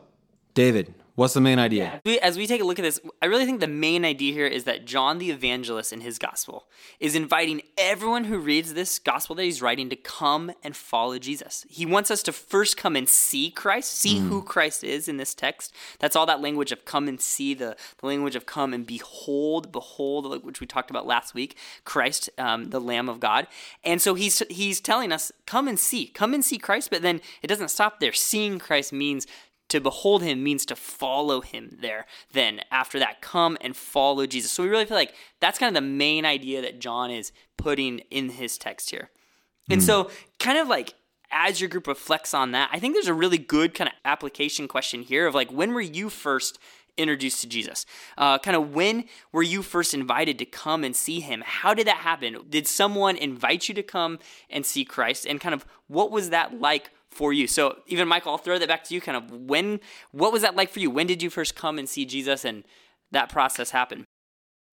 David, 0.54 0.94
What's 1.16 1.34
the 1.34 1.42
main 1.42 1.60
idea? 1.60 2.02
We, 2.06 2.20
as 2.20 2.38
we 2.38 2.48
take 2.48 2.62
a 2.62 2.64
look 2.64 2.80
at 2.80 2.84
this, 2.84 3.00
I 3.22 3.26
really 3.26 3.46
think 3.46 3.60
the 3.60 3.68
main 3.68 4.06
idea 4.06 4.34
here 4.34 4.48
is 4.48 4.64
that 4.64 4.86
John 4.86 5.18
the 5.18 5.30
evangelist 5.30 5.92
in 5.92 6.02
his 6.02 6.18
gospel 6.18 6.68
is 7.00 7.16
inviting 7.16 7.62
everyone 7.78 8.26
who 8.26 8.40
reads 8.40 8.74
this 8.74 8.98
gospel 8.98 9.36
that 9.36 9.44
he's 9.44 9.62
writing 9.62 9.90
to 9.90 9.96
come 9.96 10.52
and 10.64 10.76
follow 10.76 11.20
Jesus. 11.20 11.66
He 11.70 11.86
wants 11.86 12.12
us 12.12 12.24
to 12.24 12.32
first 12.32 12.78
come 12.78 12.96
and 12.96 13.10
see 13.10 13.52
Christ, 13.52 13.92
see 13.92 14.20
who 14.20 14.42
Christ 14.42 14.84
is 14.84 15.08
in 15.10 15.18
this 15.18 15.34
text. 15.34 15.76
That's 16.00 16.16
all 16.16 16.26
that 16.28 16.42
language 16.42 16.72
of 16.72 16.86
come 16.86 17.08
and 17.08 17.20
see, 17.20 17.54
the, 17.54 17.76
the 17.98 18.08
language 18.08 18.36
of 18.36 18.46
come 18.46 18.74
and 18.74 18.88
behold, 18.88 19.72
behold, 19.72 20.44
which 20.44 20.62
we 20.62 20.68
talked 20.68 20.90
about 20.90 21.06
last 21.06 21.34
week, 21.34 21.58
Christ, 21.84 22.30
um, 22.38 22.70
the 22.70 22.80
Lamb 22.80 23.10
of 23.10 23.20
God. 23.20 23.48
And 23.84 24.02
so 24.02 24.14
he's 24.14 24.42
he's 24.50 24.80
telling 24.80 25.12
us, 25.12 25.32
come 25.46 25.68
and 25.68 25.78
see, 25.78 26.08
come 26.08 26.34
and 26.34 26.44
see 26.44 26.58
Christ. 26.58 26.90
But 26.90 27.02
then 27.02 27.22
it 27.42 27.48
doesn't 27.48 27.70
stop 27.70 28.00
there. 28.00 28.14
Seeing 28.14 28.60
Christ 28.60 28.94
means 28.94 29.28
to 29.72 29.82
behold 29.82 30.22
him 30.22 30.44
means 30.44 30.66
to 30.68 30.76
follow 30.76 31.42
him 31.42 31.78
there. 31.82 32.06
Then 32.34 32.62
after 32.72 33.00
that, 33.00 33.22
come 33.22 33.58
and 33.62 33.76
follow 33.76 34.26
Jesus. 34.26 34.52
So 34.52 34.64
we 34.64 34.70
really 34.70 34.86
feel 34.86 34.98
like 34.98 35.16
that's 35.40 35.58
kind 35.58 35.76
of 35.76 35.82
the 35.82 35.88
main 35.88 36.26
idea 36.26 36.62
that 36.62 36.80
John 36.80 37.10
is 37.10 37.32
putting 37.58 38.00
in 38.12 38.30
his 38.30 38.58
text 38.58 38.90
here. 38.90 39.10
And 39.70 39.82
so, 39.82 40.12
kind 40.40 40.58
of 40.58 40.68
like 40.68 40.96
as 41.32 41.62
your 41.62 41.70
group 41.70 41.88
reflects 41.88 42.34
on 42.34 42.52
that, 42.52 42.70
I 42.74 42.80
think 42.80 42.94
there's 42.94 43.08
a 43.08 43.14
really 43.14 43.38
good 43.38 43.74
kind 43.74 43.88
of 43.88 43.94
application 44.04 44.68
question 44.68 45.02
here 45.02 45.28
of 45.28 45.34
like, 45.34 45.50
when 45.50 45.74
were 45.74 45.80
you 45.80 46.10
first 46.10 46.60
introduced 46.98 47.40
to 47.42 47.48
Jesus? 47.48 47.86
Uh, 48.18 48.38
kind 48.38 48.58
of 48.58 48.74
when 48.74 49.06
were 49.32 49.44
you 49.44 49.62
first 49.62 49.94
invited 49.94 50.38
to 50.40 50.46
come 50.46 50.84
and 50.84 50.94
see 50.94 51.22
him? 51.22 51.42
How 51.46 51.74
did 51.74 51.88
that 51.88 51.98
happen? 51.98 52.38
Did 52.50 52.68
someone 52.68 53.16
invite 53.16 53.70
you 53.70 53.76
to 53.76 53.84
come 53.84 54.20
and 54.50 54.66
see 54.66 54.84
Christ? 54.84 55.26
And 55.26 55.40
kind 55.40 55.56
of 55.56 55.66
what 55.88 56.12
was 56.12 56.32
that 56.32 56.60
like 56.60 56.92
for 57.12 57.32
you? 57.34 57.48
So 57.48 57.78
even 57.88 58.08
Michael, 58.08 58.32
I'll 58.32 58.38
throw 58.38 58.58
that 58.58 58.68
back 58.68 58.84
to 58.86 58.94
you. 58.96 59.02
Kind 59.02 59.18
of 59.18 59.32
when, 59.32 59.80
what 60.12 60.34
was 60.34 60.42
that 60.42 60.56
like 60.56 60.70
for 60.70 60.80
you? 60.80 60.90
When 60.90 61.08
did 61.08 61.22
you 61.22 61.30
first 61.30 61.56
come 61.56 61.78
and 61.78 61.88
see 61.88 62.06
Jesus 62.06 62.44
and 62.46 62.64
that 63.12 63.30
process 63.30 63.72
happen? 63.72 64.06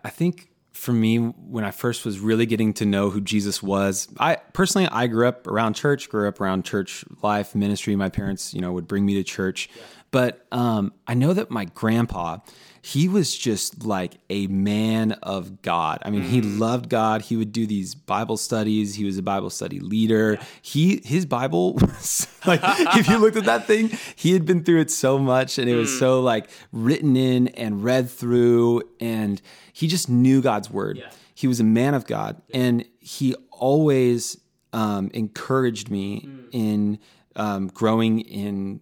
I 0.05 0.11
think 0.11 0.49
for 0.73 0.93
me, 0.93 1.17
when 1.17 1.65
I 1.65 1.73
first 1.73 2.05
was 2.05 2.21
really 2.21 2.47
getting 2.47 2.73
to 2.75 2.87
know 2.87 3.11
who 3.11 3.21
Jesus 3.21 3.63
was, 3.63 4.09
I 4.21 4.37
personally 4.53 4.89
I 4.93 5.09
grew 5.09 5.27
up 5.27 5.47
around 5.49 5.75
church, 5.75 6.09
grew 6.09 6.29
up 6.29 6.41
around 6.41 6.65
church 6.65 7.05
life, 7.21 7.55
ministry. 7.55 7.97
My 7.97 8.09
parents, 8.09 8.55
you 8.55 8.61
know, 8.61 8.73
would 8.73 8.87
bring 8.87 9.05
me 9.05 9.15
to 9.15 9.25
church, 9.25 9.69
but 10.11 10.47
um, 10.53 10.93
I 11.07 11.15
know 11.15 11.33
that 11.35 11.51
my 11.51 11.67
grandpa, 11.67 12.39
he 12.81 13.09
was 13.09 13.37
just 13.37 13.85
like 13.85 14.15
a 14.31 14.47
man 14.47 15.13
of 15.23 15.61
God. 15.61 15.99
I 16.03 16.11
mean, 16.11 16.23
he 16.23 16.41
loved 16.41 16.89
God. 16.89 17.23
He 17.23 17.37
would 17.37 17.53
do 17.53 17.67
these 17.67 17.95
Bible 17.95 18.39
studies. 18.39 18.95
He 18.95 19.05
was 19.05 19.19
a 19.19 19.23
Bible 19.23 19.51
study 19.51 19.81
leader. 19.81 20.39
He 20.63 21.03
his 21.05 21.27
Bible 21.27 21.75
was 21.81 22.27
like 22.47 22.61
if 22.97 23.09
you 23.09 23.19
looked 23.19 23.37
at 23.37 23.45
that 23.45 23.67
thing, 23.67 23.91
he 24.17 24.33
had 24.33 24.47
been 24.47 24.65
through 24.65 24.81
it 24.81 24.91
so 24.91 25.19
much 25.19 25.59
and 25.59 25.69
it 25.69 25.77
was 25.77 25.99
so 25.99 26.21
like 26.21 26.49
written 26.73 27.17
in 27.17 27.49
and 27.49 27.85
read 27.85 28.09
through 28.09 28.83
and 29.01 29.43
he 29.73 29.87
just 29.87 30.09
knew 30.09 30.41
God's 30.41 30.71
word. 30.71 31.03
He 31.35 31.47
was 31.47 31.61
a 31.61 31.65
man 31.65 31.95
of 31.95 32.07
God 32.07 32.41
and 32.55 32.85
he 32.99 33.35
always 33.51 34.39
um, 34.73 35.11
encouraged 35.13 35.91
me 35.91 36.29
in 36.53 36.99
um, 37.37 37.69
growing 37.69 38.21
in 38.21 38.81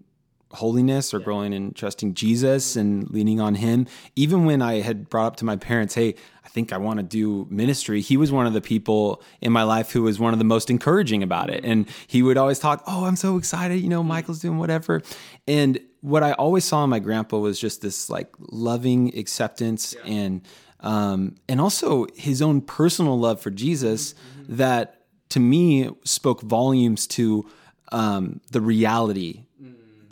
holiness 0.56 1.14
or 1.14 1.20
growing 1.20 1.52
in 1.52 1.72
trusting 1.72 2.14
Jesus 2.14 2.76
and 2.76 3.08
leaning 3.10 3.40
on 3.40 3.54
him. 3.56 3.86
Even 4.14 4.44
when 4.44 4.60
I 4.60 4.80
had 4.80 5.08
brought 5.08 5.26
up 5.26 5.36
to 5.36 5.44
my 5.44 5.56
parents, 5.56 5.94
hey, 5.94 6.14
I 6.44 6.48
think 6.48 6.72
I 6.72 6.78
want 6.78 6.98
to 6.98 7.02
do 7.02 7.46
ministry, 7.50 8.00
he 8.00 8.16
was 8.16 8.32
one 8.32 8.46
of 8.46 8.52
the 8.52 8.60
people 8.60 9.22
in 9.40 9.52
my 9.52 9.62
life 9.62 9.92
who 9.92 10.02
was 10.02 10.18
one 10.18 10.32
of 10.32 10.38
the 10.38 10.44
most 10.44 10.70
encouraging 10.70 11.22
about 11.22 11.50
it. 11.50 11.64
And 11.64 11.88
he 12.06 12.22
would 12.22 12.36
always 12.36 12.58
talk, 12.58 12.82
oh, 12.86 13.04
I'm 13.04 13.16
so 13.16 13.36
excited, 13.36 13.76
you 13.76 13.88
know, 13.88 14.02
Michael's 14.02 14.40
doing 14.40 14.58
whatever. 14.58 15.02
And 15.46 15.78
what 16.00 16.22
I 16.22 16.32
always 16.32 16.64
saw 16.64 16.84
in 16.84 16.90
my 16.90 17.00
grandpa 17.00 17.38
was 17.38 17.58
just 17.60 17.82
this 17.82 18.08
like 18.08 18.32
loving 18.38 19.16
acceptance 19.18 19.94
and 20.04 20.46
um, 20.80 21.36
and 21.48 21.60
also 21.60 22.06
his 22.14 22.42
own 22.42 22.60
personal 22.60 23.18
love 23.18 23.40
for 23.40 23.50
Jesus 23.50 24.14
that 24.48 25.02
to 25.30 25.40
me 25.40 25.90
spoke 26.04 26.42
volumes 26.42 27.06
to 27.08 27.48
um, 27.92 28.40
the 28.52 28.60
reality 28.60 29.46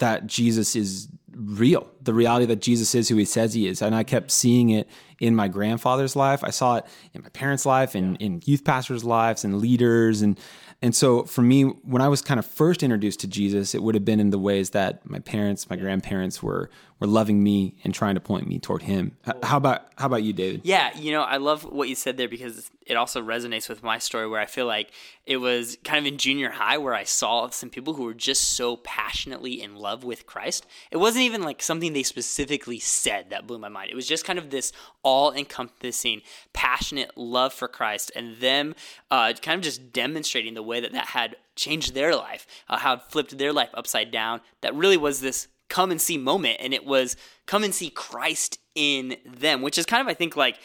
that 0.04 0.26
Jesus 0.26 0.76
is 0.76 1.08
real, 1.34 1.88
the 2.02 2.12
reality 2.12 2.44
that 2.44 2.60
Jesus 2.60 2.94
is 2.94 3.08
who 3.08 3.16
he 3.16 3.24
says 3.24 3.54
he 3.54 3.66
is. 3.66 3.80
And 3.80 3.94
I 3.94 4.04
kept 4.04 4.30
seeing 4.30 4.68
it 4.68 4.86
in 5.20 5.34
my 5.34 5.48
grandfather's 5.48 6.16
life. 6.16 6.42
I 6.44 6.50
saw 6.50 6.76
it 6.76 6.86
in 7.12 7.22
my 7.22 7.28
parents' 7.30 7.66
life 7.66 7.94
and 7.94 8.20
in 8.20 8.42
youth 8.44 8.64
pastors' 8.64 9.04
lives 9.04 9.44
and 9.44 9.58
leaders. 9.58 10.22
And 10.22 10.38
and 10.82 10.94
so 10.94 11.24
for 11.24 11.42
me, 11.42 11.62
when 11.62 12.02
I 12.02 12.08
was 12.08 12.20
kind 12.20 12.38
of 12.38 12.44
first 12.44 12.82
introduced 12.82 13.20
to 13.20 13.26
Jesus, 13.26 13.74
it 13.74 13.82
would 13.82 13.94
have 13.94 14.04
been 14.04 14.20
in 14.20 14.30
the 14.30 14.38
ways 14.38 14.70
that 14.70 15.08
my 15.08 15.18
parents, 15.18 15.70
my 15.70 15.76
grandparents 15.76 16.42
were 16.42 16.68
were 17.00 17.06
loving 17.06 17.42
me 17.42 17.74
and 17.84 17.92
trying 17.92 18.14
to 18.14 18.20
point 18.20 18.46
me 18.46 18.58
toward 18.58 18.82
him. 18.82 19.16
How 19.42 19.56
about 19.56 19.86
how 19.96 20.06
about 20.06 20.22
you, 20.22 20.32
David? 20.32 20.62
Yeah, 20.64 20.96
you 20.96 21.12
know, 21.12 21.22
I 21.22 21.38
love 21.38 21.64
what 21.64 21.88
you 21.88 21.94
said 21.94 22.16
there 22.16 22.28
because 22.28 22.70
it 22.86 22.96
also 22.96 23.22
resonates 23.22 23.68
with 23.68 23.82
my 23.82 23.98
story 23.98 24.28
where 24.28 24.40
I 24.40 24.46
feel 24.46 24.66
like 24.66 24.90
it 25.26 25.38
was 25.38 25.76
kind 25.84 25.98
of 25.98 26.12
in 26.12 26.18
junior 26.18 26.50
high 26.50 26.78
where 26.78 26.94
I 26.94 27.04
saw 27.04 27.48
some 27.48 27.70
people 27.70 27.94
who 27.94 28.04
were 28.04 28.14
just 28.14 28.54
so 28.54 28.76
passionately 28.78 29.62
in 29.62 29.76
love 29.76 30.04
with 30.04 30.26
Christ. 30.26 30.66
It 30.90 30.98
wasn't 30.98 31.24
even 31.24 31.42
like 31.42 31.62
something 31.62 31.92
they 31.92 32.02
specifically 32.02 32.78
said 32.78 33.30
that 33.30 33.46
blew 33.46 33.58
my 33.58 33.68
mind. 33.68 33.90
It 33.90 33.96
was 33.96 34.06
just 34.06 34.24
kind 34.24 34.38
of 34.38 34.50
this 34.50 34.72
all 35.04 35.32
encompassing, 35.32 36.22
passionate 36.52 37.16
love 37.16 37.52
for 37.52 37.68
Christ 37.68 38.10
and 38.16 38.38
them 38.38 38.74
uh, 39.10 39.32
kind 39.34 39.58
of 39.58 39.62
just 39.62 39.92
demonstrating 39.92 40.54
the 40.54 40.62
way 40.62 40.80
that 40.80 40.92
that 40.92 41.08
had 41.08 41.36
changed 41.54 41.94
their 41.94 42.16
life, 42.16 42.46
uh, 42.68 42.78
how 42.78 42.94
it 42.94 43.02
flipped 43.08 43.38
their 43.38 43.52
life 43.52 43.70
upside 43.74 44.10
down. 44.10 44.40
That 44.62 44.74
really 44.74 44.96
was 44.96 45.20
this 45.20 45.48
come 45.68 45.90
and 45.90 46.00
see 46.00 46.18
moment 46.18 46.58
and 46.60 46.74
it 46.74 46.84
was 46.84 47.16
come 47.46 47.64
and 47.64 47.74
see 47.74 47.90
Christ 47.90 48.58
in 48.74 49.16
them, 49.24 49.62
which 49.62 49.78
is 49.78 49.86
kind 49.86 50.00
of 50.00 50.08
I 50.08 50.14
think 50.14 50.36
like 50.36 50.58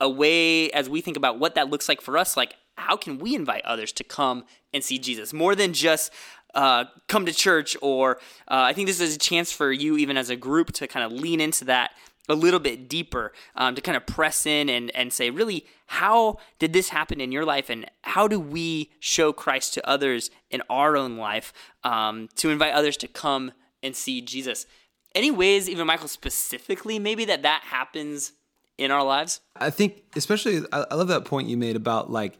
a 0.00 0.08
way 0.08 0.70
as 0.72 0.88
we 0.88 1.00
think 1.00 1.16
about 1.16 1.38
what 1.38 1.54
that 1.54 1.70
looks 1.70 1.88
like 1.88 2.00
for 2.00 2.18
us 2.18 2.36
like 2.36 2.56
how 2.76 2.96
can 2.96 3.18
we 3.18 3.34
invite 3.34 3.64
others 3.64 3.92
to 3.92 4.04
come 4.04 4.44
and 4.72 4.82
see 4.82 4.98
Jesus 4.98 5.32
more 5.32 5.54
than 5.54 5.72
just 5.72 6.12
uh, 6.54 6.84
come 7.08 7.26
to 7.26 7.32
church 7.32 7.76
or 7.82 8.16
uh, 8.48 8.62
I 8.62 8.72
think 8.72 8.86
this 8.86 9.00
is 9.00 9.16
a 9.16 9.18
chance 9.18 9.52
for 9.52 9.72
you 9.72 9.96
even 9.96 10.16
as 10.16 10.30
a 10.30 10.36
group 10.36 10.72
to 10.74 10.86
kind 10.86 11.04
of 11.04 11.18
lean 11.18 11.40
into 11.40 11.64
that 11.66 11.92
a 12.28 12.34
little 12.34 12.60
bit 12.60 12.88
deeper 12.88 13.32
um, 13.54 13.74
to 13.74 13.80
kind 13.80 13.96
of 13.96 14.06
press 14.06 14.46
in 14.46 14.68
and, 14.68 14.90
and 14.92 15.12
say 15.12 15.30
really 15.30 15.66
how 15.86 16.38
did 16.58 16.72
this 16.72 16.88
happen 16.88 17.20
in 17.20 17.30
your 17.30 17.44
life 17.44 17.68
and 17.68 17.84
how 18.02 18.26
do 18.26 18.40
we 18.40 18.90
show 18.98 19.32
christ 19.32 19.74
to 19.74 19.88
others 19.88 20.30
in 20.50 20.62
our 20.70 20.96
own 20.96 21.16
life 21.16 21.52
um, 21.82 22.28
to 22.36 22.50
invite 22.50 22.72
others 22.72 22.96
to 22.96 23.08
come 23.08 23.52
and 23.82 23.94
see 23.94 24.20
jesus? 24.20 24.66
Any 25.14 25.30
ways 25.30 25.68
even 25.68 25.86
michael 25.86 26.08
specifically 26.08 26.98
maybe 26.98 27.24
that 27.26 27.42
that 27.42 27.62
happens 27.64 28.32
in 28.78 28.90
our 28.90 29.04
lives? 29.04 29.40
I 29.56 29.70
think, 29.70 30.02
especially, 30.16 30.62
I, 30.72 30.94
love 30.94 31.08
that 31.08 31.24
point 31.24 31.48
you 31.48 31.56
made 31.56 31.76
about 31.76 32.10
like 32.10 32.38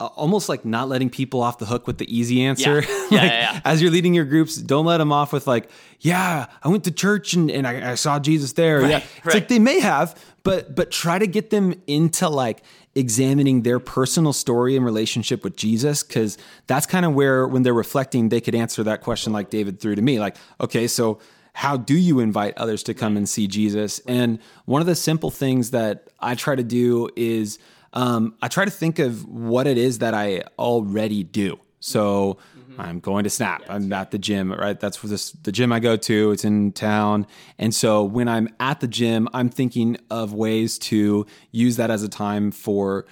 almost 0.00 0.48
like 0.48 0.64
not 0.64 0.88
letting 0.88 1.10
people 1.10 1.42
off 1.42 1.58
the 1.58 1.66
hook 1.66 1.86
with 1.86 1.98
the 1.98 2.16
easy 2.16 2.42
answer. 2.42 2.82
Yeah. 2.82 2.94
Yeah, 3.10 3.20
Like, 3.20 3.30
yeah, 3.30 3.52
yeah. 3.54 3.60
As 3.64 3.80
you're 3.80 3.90
leading 3.90 4.12
your 4.12 4.26
groups, 4.26 4.56
don't 4.56 4.84
let 4.84 4.98
them 4.98 5.12
off 5.12 5.32
with 5.32 5.46
like, 5.46 5.70
"Yeah, 6.00 6.46
I 6.62 6.68
went 6.68 6.84
to 6.84 6.90
church 6.90 7.32
and, 7.32 7.50
and 7.50 7.66
I, 7.66 7.92
I 7.92 7.94
saw 7.94 8.18
Jesus 8.18 8.52
there." 8.52 8.86
yeah, 8.86 8.98
it's 8.98 9.24
right. 9.24 9.34
like 9.34 9.48
they 9.48 9.58
may 9.58 9.80
have, 9.80 10.22
but 10.42 10.74
but 10.74 10.90
try 10.90 11.18
to 11.18 11.26
get 11.26 11.48
them 11.48 11.80
into 11.86 12.28
like 12.28 12.62
examining 12.94 13.62
their 13.62 13.80
personal 13.80 14.34
story 14.34 14.76
and 14.76 14.84
relationship 14.84 15.42
with 15.42 15.56
Jesus, 15.56 16.02
because 16.02 16.36
that's 16.66 16.84
kind 16.84 17.06
of 17.06 17.14
where 17.14 17.46
when 17.46 17.62
they're 17.62 17.72
reflecting, 17.72 18.28
they 18.28 18.42
could 18.42 18.54
answer 18.54 18.82
that 18.82 19.00
question 19.00 19.32
like 19.32 19.48
David 19.48 19.80
threw 19.80 19.94
to 19.94 20.02
me, 20.02 20.20
like, 20.20 20.36
okay, 20.60 20.86
so 20.86 21.18
how 21.54 21.76
do 21.76 21.96
you 21.96 22.20
invite 22.20 22.56
others 22.58 22.82
to 22.84 22.94
come 22.94 23.16
and 23.16 23.28
see 23.28 23.46
Jesus? 23.46 24.00
And 24.00 24.38
one 24.66 24.80
of 24.82 24.86
the 24.86 24.94
simple 24.94 25.30
things 25.30 25.70
that 25.70 26.08
I 26.20 26.34
try 26.34 26.54
to 26.54 26.62
do 26.62 27.08
is 27.16 27.58
um, 27.98 28.34
I 28.40 28.46
try 28.46 28.64
to 28.64 28.70
think 28.70 29.00
of 29.00 29.26
what 29.26 29.66
it 29.66 29.76
is 29.76 29.98
that 29.98 30.14
I 30.14 30.42
already 30.56 31.24
do. 31.24 31.58
So 31.80 32.38
I'm 32.78 33.00
going 33.00 33.24
to 33.24 33.30
Snap. 33.30 33.64
I'm 33.68 33.92
at 33.92 34.12
the 34.12 34.18
gym, 34.18 34.52
right? 34.52 34.78
That's 34.78 35.02
this, 35.02 35.32
the 35.32 35.50
gym 35.50 35.72
I 35.72 35.80
go 35.80 35.96
to. 35.96 36.30
It's 36.30 36.44
in 36.44 36.70
town. 36.70 37.26
And 37.58 37.74
so 37.74 38.04
when 38.04 38.28
I'm 38.28 38.50
at 38.60 38.78
the 38.78 38.86
gym, 38.86 39.28
I'm 39.34 39.48
thinking 39.48 39.96
of 40.10 40.32
ways 40.32 40.78
to 40.78 41.26
use 41.50 41.76
that 41.76 41.90
as 41.90 42.04
a 42.04 42.08
time 42.08 42.52
for 42.52 43.04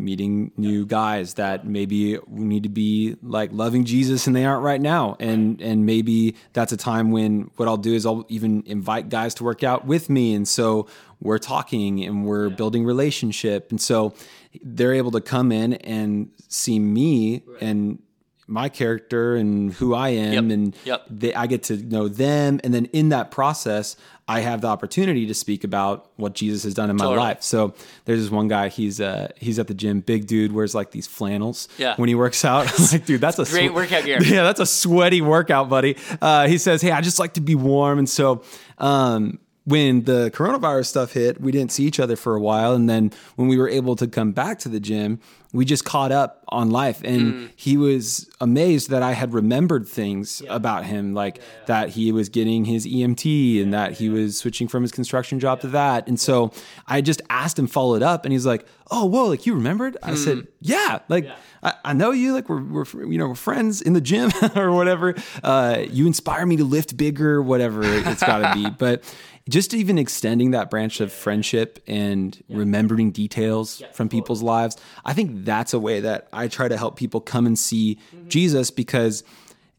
meeting 0.00 0.50
new 0.56 0.86
guys 0.86 1.34
that 1.34 1.66
maybe 1.66 2.18
we 2.26 2.44
need 2.44 2.62
to 2.62 2.68
be 2.68 3.16
like 3.22 3.50
loving 3.52 3.84
Jesus 3.84 4.26
and 4.26 4.34
they 4.34 4.44
aren't 4.44 4.62
right 4.62 4.80
now. 4.80 5.16
And 5.20 5.60
and 5.60 5.86
maybe 5.86 6.36
that's 6.52 6.72
a 6.72 6.76
time 6.76 7.10
when 7.10 7.50
what 7.56 7.68
I'll 7.68 7.76
do 7.76 7.94
is 7.94 8.06
I'll 8.06 8.24
even 8.28 8.62
invite 8.66 9.08
guys 9.08 9.34
to 9.34 9.44
work 9.44 9.62
out 9.62 9.86
with 9.86 10.08
me. 10.08 10.34
And 10.34 10.48
so 10.48 10.86
we're 11.20 11.38
talking 11.38 12.02
and 12.04 12.24
we're 12.24 12.48
building 12.48 12.84
relationship. 12.84 13.70
And 13.70 13.80
so 13.80 14.14
they're 14.62 14.94
able 14.94 15.10
to 15.12 15.20
come 15.20 15.52
in 15.52 15.74
and 15.74 16.30
see 16.48 16.78
me 16.78 17.42
and 17.60 18.02
my 18.50 18.68
character 18.68 19.36
and 19.36 19.72
who 19.74 19.94
I 19.94 20.08
am, 20.10 20.32
Yep. 20.32 20.52
and 20.58 20.76
Yep. 20.84 21.06
they, 21.10 21.34
I 21.34 21.46
get 21.46 21.62
to 21.64 21.76
know 21.76 22.08
them, 22.08 22.60
and 22.64 22.74
then 22.74 22.86
in 22.86 23.08
that 23.10 23.30
process, 23.30 23.96
I 24.28 24.40
have 24.40 24.60
the 24.60 24.68
opportunity 24.68 25.26
to 25.26 25.34
speak 25.34 25.64
about 25.64 26.10
what 26.16 26.34
Jesus 26.34 26.62
has 26.64 26.72
done 26.74 26.88
in 26.90 26.96
my 26.96 27.04
Totally. 27.04 27.18
life. 27.18 27.42
So 27.42 27.74
there's 28.04 28.20
this 28.20 28.30
one 28.30 28.46
guy. 28.48 28.68
He's 28.68 29.00
uh 29.00 29.28
he's 29.36 29.58
at 29.58 29.66
the 29.66 29.74
gym, 29.74 30.00
big 30.00 30.26
dude, 30.26 30.52
wears 30.52 30.72
like 30.74 30.90
these 30.92 31.06
flannels 31.08 31.68
Yeah. 31.78 31.94
when 31.96 32.08
he 32.08 32.14
works 32.14 32.44
out. 32.44 32.66
I'm 32.78 32.86
like, 32.92 33.06
dude, 33.06 33.20
that's 33.20 33.38
a 33.40 33.44
Great 33.44 33.72
workout 33.74 34.04
gear. 34.04 34.18
Yeah, 34.24 34.42
that's 34.44 34.60
a 34.60 34.66
sweaty 34.66 35.20
workout, 35.20 35.68
buddy. 35.68 35.96
Uh, 36.20 36.46
he 36.46 36.58
says, 36.58 36.80
hey, 36.82 36.90
I 36.92 37.00
just 37.00 37.18
like 37.18 37.34
to 37.34 37.40
be 37.40 37.54
warm, 37.54 37.98
and 37.98 38.08
so. 38.08 38.42
Um, 38.78 39.38
when 39.64 40.04
the 40.04 40.30
coronavirus 40.34 40.86
stuff 40.86 41.12
hit, 41.12 41.40
we 41.40 41.52
didn't 41.52 41.70
see 41.72 41.84
each 41.84 42.00
other 42.00 42.16
for 42.16 42.34
a 42.34 42.40
while. 42.40 42.74
And 42.74 42.88
then 42.88 43.12
when 43.36 43.46
we 43.48 43.56
were 43.58 43.68
able 43.68 43.94
to 43.96 44.06
come 44.06 44.32
back 44.32 44.58
to 44.60 44.68
the 44.68 44.80
gym, 44.80 45.20
we 45.52 45.64
just 45.64 45.84
caught 45.84 46.12
up 46.12 46.44
on 46.48 46.70
life. 46.70 47.02
And 47.04 47.34
Mm. 47.34 47.48
he 47.56 47.76
was 47.76 48.28
amazed 48.40 48.88
that 48.90 49.02
I 49.02 49.12
had 49.12 49.34
remembered 49.34 49.86
things 49.86 50.42
about 50.48 50.84
him, 50.86 51.12
like 51.12 51.40
that 51.66 51.90
he 51.90 52.12
was 52.12 52.28
getting 52.28 52.64
his 52.64 52.86
EMT 52.86 53.60
and 53.60 53.74
that 53.74 53.92
he 53.94 54.08
was 54.08 54.38
switching 54.38 54.68
from 54.68 54.82
his 54.82 54.92
construction 54.92 55.40
job 55.40 55.60
to 55.62 55.66
that. 55.68 56.06
And 56.08 56.18
so 56.20 56.52
I 56.86 57.00
just 57.00 57.20
asked 57.30 57.58
him, 57.58 57.66
followed 57.66 58.02
up, 58.02 58.24
and 58.24 58.32
he's 58.32 58.46
like, 58.46 58.64
Oh, 58.92 59.04
whoa, 59.04 59.26
like 59.26 59.46
you 59.46 59.54
remembered? 59.54 59.96
I 60.02 60.14
said, 60.14 60.38
Mm. 60.38 60.46
Yeah, 60.62 60.98
like 61.08 61.28
I, 61.62 61.74
I 61.84 61.92
know 61.92 62.10
you, 62.10 62.32
like 62.32 62.48
we're, 62.48 62.62
we're, 62.62 62.84
you 63.06 63.18
know, 63.18 63.28
we're 63.28 63.34
friends 63.36 63.80
in 63.82 63.92
the 63.92 64.00
gym 64.00 64.30
or 64.56 64.72
whatever. 64.72 65.14
Uh, 65.44 65.84
you 65.90 66.06
inspire 66.06 66.44
me 66.46 66.56
to 66.56 66.64
lift 66.64 66.96
bigger, 66.96 67.40
whatever 67.42 67.82
it's 67.84 68.22
got 68.22 68.38
to 68.54 68.54
be. 68.60 68.70
But 68.78 69.02
just 69.50 69.74
even 69.74 69.98
extending 69.98 70.52
that 70.52 70.70
branch 70.70 71.00
of 71.00 71.12
friendship 71.12 71.78
and 71.86 72.42
remembering 72.48 73.10
details 73.10 73.82
from 73.92 74.08
people's 74.08 74.42
lives, 74.42 74.76
I 75.04 75.12
think 75.12 75.44
that's 75.44 75.74
a 75.74 75.78
way 75.78 76.00
that 76.00 76.28
I 76.32 76.48
try 76.48 76.68
to 76.68 76.76
help 76.76 76.96
people 76.96 77.20
come 77.20 77.46
and 77.46 77.58
see 77.58 77.98
Mm-hmm. 78.14 78.28
Jesus 78.28 78.70
because 78.70 79.24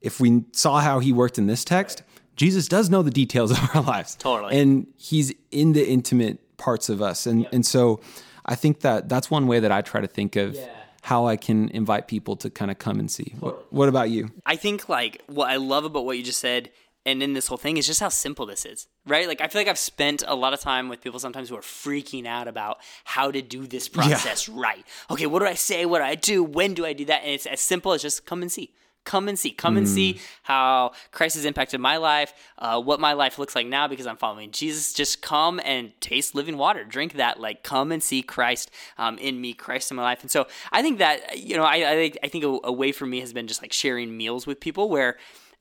if 0.01 0.19
we 0.19 0.43
saw 0.51 0.79
how 0.79 0.99
he 0.99 1.13
worked 1.13 1.37
in 1.37 1.47
this 1.47 1.63
text, 1.63 2.03
Jesus 2.35 2.67
does 2.67 2.89
know 2.89 3.01
the 3.01 3.11
details 3.11 3.51
of 3.57 3.75
our 3.75 3.81
lives. 3.81 4.15
Totally. 4.15 4.59
And 4.59 4.87
he's 4.97 5.33
in 5.51 5.73
the 5.73 5.87
intimate 5.87 6.57
parts 6.57 6.89
of 6.89 7.01
us. 7.01 7.25
And 7.25 7.47
and 7.51 7.65
so 7.65 7.99
I 8.45 8.55
think 8.55 8.81
that 8.81 9.09
that's 9.09 9.31
one 9.31 9.47
way 9.47 9.59
that 9.59 9.71
I 9.71 9.81
try 9.81 10.01
to 10.01 10.07
think 10.07 10.35
of 10.35 10.57
how 11.03 11.25
I 11.27 11.35
can 11.35 11.69
invite 11.69 12.07
people 12.07 12.35
to 12.37 12.49
kind 12.49 12.69
of 12.69 12.77
come 12.77 12.99
and 12.99 13.09
see. 13.09 13.33
What, 13.39 13.71
what 13.73 13.89
about 13.89 14.09
you? 14.11 14.29
I 14.45 14.55
think 14.55 14.87
like 14.87 15.23
what 15.27 15.49
I 15.49 15.55
love 15.57 15.83
about 15.85 16.05
what 16.05 16.17
you 16.17 16.23
just 16.23 16.39
said 16.39 16.69
and 17.05 17.23
in 17.23 17.33
this 17.33 17.47
whole 17.47 17.57
thing 17.57 17.77
is 17.77 17.87
just 17.87 17.99
how 17.99 18.09
simple 18.09 18.45
this 18.45 18.65
is, 18.65 18.87
right? 19.07 19.27
Like 19.27 19.41
I 19.41 19.47
feel 19.47 19.59
like 19.61 19.67
I've 19.67 19.79
spent 19.79 20.23
a 20.27 20.35
lot 20.35 20.53
of 20.53 20.59
time 20.59 20.89
with 20.89 21.01
people 21.01 21.19
sometimes 21.19 21.49
who 21.49 21.55
are 21.55 21.61
freaking 21.61 22.25
out 22.25 22.47
about 22.47 22.77
how 23.03 23.31
to 23.31 23.41
do 23.41 23.65
this 23.65 23.87
process 23.89 24.47
right. 24.47 24.85
Okay, 25.09 25.25
what 25.25 25.39
do 25.39 25.45
I 25.45 25.55
say? 25.55 25.85
What 25.85 25.99
do 25.99 26.05
I 26.05 26.15
do? 26.15 26.43
When 26.43 26.73
do 26.73 26.85
I 26.85 26.93
do 26.93 27.05
that? 27.05 27.23
And 27.23 27.31
it's 27.31 27.45
as 27.45 27.61
simple 27.61 27.93
as 27.93 28.01
just 28.01 28.25
come 28.25 28.41
and 28.41 28.51
see. 28.51 28.73
Come 29.03 29.27
and 29.27 29.39
see. 29.39 29.49
Come 29.49 29.77
and 29.77 29.89
see 29.89 30.19
how 30.43 30.91
Christ 31.11 31.33
has 31.33 31.45
impacted 31.45 31.79
my 31.79 31.97
life, 31.97 32.33
uh, 32.59 32.79
what 32.79 32.99
my 32.99 33.13
life 33.13 33.39
looks 33.39 33.55
like 33.55 33.65
now 33.65 33.87
because 33.87 34.05
I'm 34.05 34.15
following 34.15 34.51
Jesus. 34.51 34.93
Just 34.93 35.23
come 35.23 35.59
and 35.65 35.91
taste 36.01 36.35
living 36.35 36.55
water. 36.55 36.83
Drink 36.83 37.13
that. 37.13 37.39
Like, 37.39 37.63
come 37.63 37.91
and 37.91 38.03
see 38.03 38.21
Christ 38.21 38.69
um, 38.99 39.17
in 39.17 39.41
me, 39.41 39.53
Christ 39.53 39.89
in 39.89 39.97
my 39.97 40.03
life. 40.03 40.21
And 40.21 40.29
so 40.29 40.45
I 40.71 40.83
think 40.83 40.99
that, 40.99 41.39
you 41.39 41.57
know, 41.57 41.63
I, 41.63 41.77
I, 41.77 42.11
I 42.21 42.27
think 42.27 42.43
a, 42.43 42.59
a 42.65 42.71
way 42.71 42.91
for 42.91 43.07
me 43.07 43.21
has 43.21 43.33
been 43.33 43.47
just 43.47 43.63
like 43.63 43.73
sharing 43.73 44.15
meals 44.15 44.45
with 44.45 44.59
people 44.59 44.87
where 44.87 45.17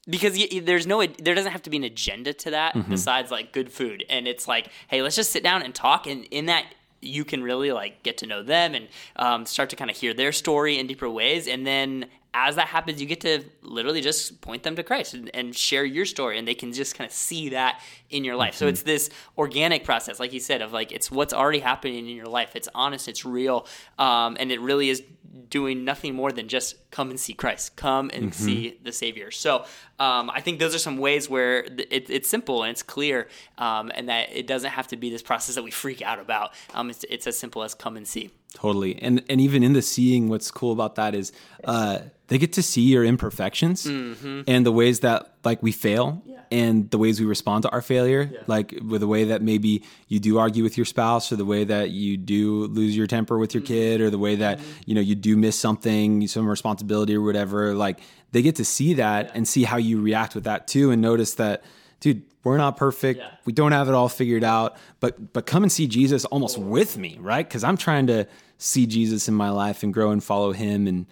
because 0.09 0.39
there's 0.63 0.87
no 0.87 1.05
there 1.07 1.35
doesn't 1.35 1.53
have 1.53 1.63
to 1.63 1.71
be 1.71 1.77
an 1.77 1.85
agenda 1.85 2.33
to 2.33 2.51
that 2.51 2.89
besides 2.89 3.31
like 3.31 3.53
good 3.53 3.71
food. 3.71 4.05
And 4.09 4.27
it's 4.27 4.49
like 4.49 4.71
hey 4.89 5.03
let's 5.03 5.17
just 5.17 5.31
sit 5.31 5.43
down 5.43 5.63
and 5.63 5.75
talk. 5.75 6.07
And 6.07 6.25
in 6.31 6.47
that 6.47 6.67
you 7.03 7.25
can 7.25 7.43
really 7.43 7.73
like 7.73 8.03
get 8.03 8.19
to 8.19 8.27
know 8.27 8.43
them 8.43 8.75
and 8.75 8.89
um, 9.17 9.47
start 9.47 9.71
to 9.71 9.77
kind 9.77 9.91
of 9.91 9.97
hear 9.97 10.13
their 10.13 10.33
story 10.33 10.79
in 10.79 10.87
deeper 10.87 11.09
ways. 11.09 11.49
And 11.49 11.67
then 11.67 12.07
as 12.33 12.55
that 12.55 12.69
happens 12.69 13.01
you 13.01 13.09
get 13.09 13.21
to 13.21 13.43
literally 13.61 14.01
just 14.01 14.41
point 14.41 14.63
them 14.63 14.77
to 14.77 14.85
christ 14.85 15.15
and, 15.15 15.35
and 15.35 15.57
share 15.57 15.85
your 15.85 16.07
story 16.07 16.39
and 16.39 16.47
they 16.47 16.55
can 16.55 16.73
just 16.73 16.95
kind 16.95 17.05
of 17.09 17.13
see 17.13 17.49
that 17.49 17.81
in 18.09 18.23
your 18.25 18.37
life. 18.37 18.55
So 18.55 18.69
it's 18.69 18.83
this 18.83 19.11
organic 19.37 19.85
process 19.85 20.21
like 20.21 20.33
you 20.33 20.41
said 20.41 20.63
of 20.63 20.73
like 20.73 20.93
it's 20.93 21.11
what's 21.11 21.35
already 21.35 21.59
happening 21.59 22.09
in 22.09 22.17
your 22.17 22.27
life. 22.27 22.55
It's 22.55 22.69
honest 22.75 23.09
it's 23.09 23.25
real 23.25 23.67
um, 23.99 24.37
and 24.39 24.53
it 24.53 24.61
really 24.61 24.91
is 24.91 25.03
doing 25.49 25.85
nothing 25.85 26.15
more 26.15 26.33
than 26.33 26.49
just 26.49 26.91
come 26.91 27.11
and 27.11 27.19
see 27.19 27.33
Christ, 27.33 27.77
come 27.77 28.11
and 28.13 28.35
see 28.35 28.79
the 28.83 28.93
Savior. 28.93 29.31
So 29.31 29.65
um, 29.99 30.31
I 30.31 30.41
think 30.41 30.59
those 30.59 30.75
are 30.75 30.79
some 30.79 30.99
ways 30.99 31.31
where 31.31 31.61
it, 31.61 32.11
it's 32.11 32.29
simple 32.29 32.63
and 32.63 32.71
it's 32.71 32.83
clear, 32.83 33.29
um, 33.59 33.93
and 33.95 34.09
that 34.09 34.31
it 34.33 34.47
doesn't 34.47 34.71
have 34.71 34.89
to 34.89 34.97
be 34.97 35.11
this 35.11 35.23
process 35.23 35.55
that 35.55 35.63
we 35.63 35.71
freak 35.71 36.03
out 36.03 36.19
about. 36.19 36.53
Um, 36.75 36.91
it's, 36.91 37.05
it's 37.09 37.27
as 37.27 37.39
simple 37.39 37.63
as 37.63 37.75
come 37.75 37.97
and 37.97 38.07
see. 38.07 38.31
Totally. 38.55 39.01
And 39.01 39.23
and 39.29 39.41
even 39.41 39.63
in 39.63 39.73
the 39.73 39.83
seeing, 39.83 40.29
what's 40.29 40.51
cool 40.51 40.73
about 40.73 40.97
that 40.97 41.15
is 41.15 41.33
uh, 41.65 42.01
they 42.27 42.39
get 42.39 42.53
to 42.55 42.63
see 42.63 42.83
your 42.83 43.05
imperfections 43.05 43.85
mm-hmm. 43.85 44.43
and 44.47 44.67
the 44.67 44.73
ways 44.73 45.01
that 45.01 45.35
like 45.45 45.63
we 45.63 45.73
fail 45.73 46.23
and 46.51 46.91
the 46.91 46.99
ways 46.99 47.21
we 47.21 47.27
respond 47.27 47.63
to 47.63 47.71
our 47.71 47.81
failure. 47.81 48.31
Like 48.47 48.77
with 48.85 49.01
the 49.01 49.07
way 49.07 49.25
that 49.25 49.43
maybe 49.43 49.85
you 50.09 50.19
do 50.19 50.39
argue 50.39 50.63
with 50.63 50.77
your 50.77 50.85
spouse 50.85 51.31
or 51.31 51.37
the 51.37 51.45
way 51.45 51.65
that 51.65 51.91
you 51.91 52.17
do 52.17 52.67
lose 52.67 52.97
your 52.97 53.07
temper 53.07 53.39
with 53.39 53.55
your 53.55 53.63
mm-hmm. 53.63 53.73
kid 53.73 54.01
or 54.01 54.11
the 54.11 54.19
way 54.19 54.37
that, 54.37 54.59
mm-hmm. 54.59 54.71
you 54.87 54.95
know, 54.95 55.01
you 55.01 55.15
do 55.15 55.37
miss 55.37 55.59
something, 55.59 56.27
some 56.27 56.49
responsibility 56.49 57.15
or 57.15 57.23
whatever. 57.23 57.75
Like 57.75 58.01
they 58.33 58.43
get 58.43 58.57
to 58.57 58.65
see 58.65 58.95
that 58.95 59.31
and 59.35 59.47
see 59.47 59.65
how 59.65 59.77
you 59.77 60.01
react 60.01 60.35
with 60.35 60.45
that 60.45 60.67
too 60.67 60.91
and 60.91 61.01
notice 61.01 61.35
that 61.35 61.63
dude 62.01 62.23
we're 62.43 62.57
not 62.57 62.79
perfect. 62.79 63.23
We 63.45 63.53
don't 63.53 63.73
have 63.73 63.89
it 63.89 63.95
all 63.95 64.09
figured 64.09 64.45
out 64.45 64.77
but 64.99 65.33
but 65.33 65.47
come 65.47 65.63
and 65.63 65.71
see 65.71 65.87
jesus 65.87 66.25
almost 66.27 66.59
with 66.59 66.97
me 66.97 67.19
right? 67.21 67.47
Because 67.47 67.65
i'm 67.65 67.77
trying 67.77 68.07
to 68.09 68.27
see 68.59 68.87
jesus 68.87 69.29
in 69.29 69.35
my 69.35 69.51
life 69.51 69.83
and 69.83 69.93
grow 69.93 70.11
and 70.11 70.23
follow 70.23 70.53
him 70.53 70.87
and 70.87 71.07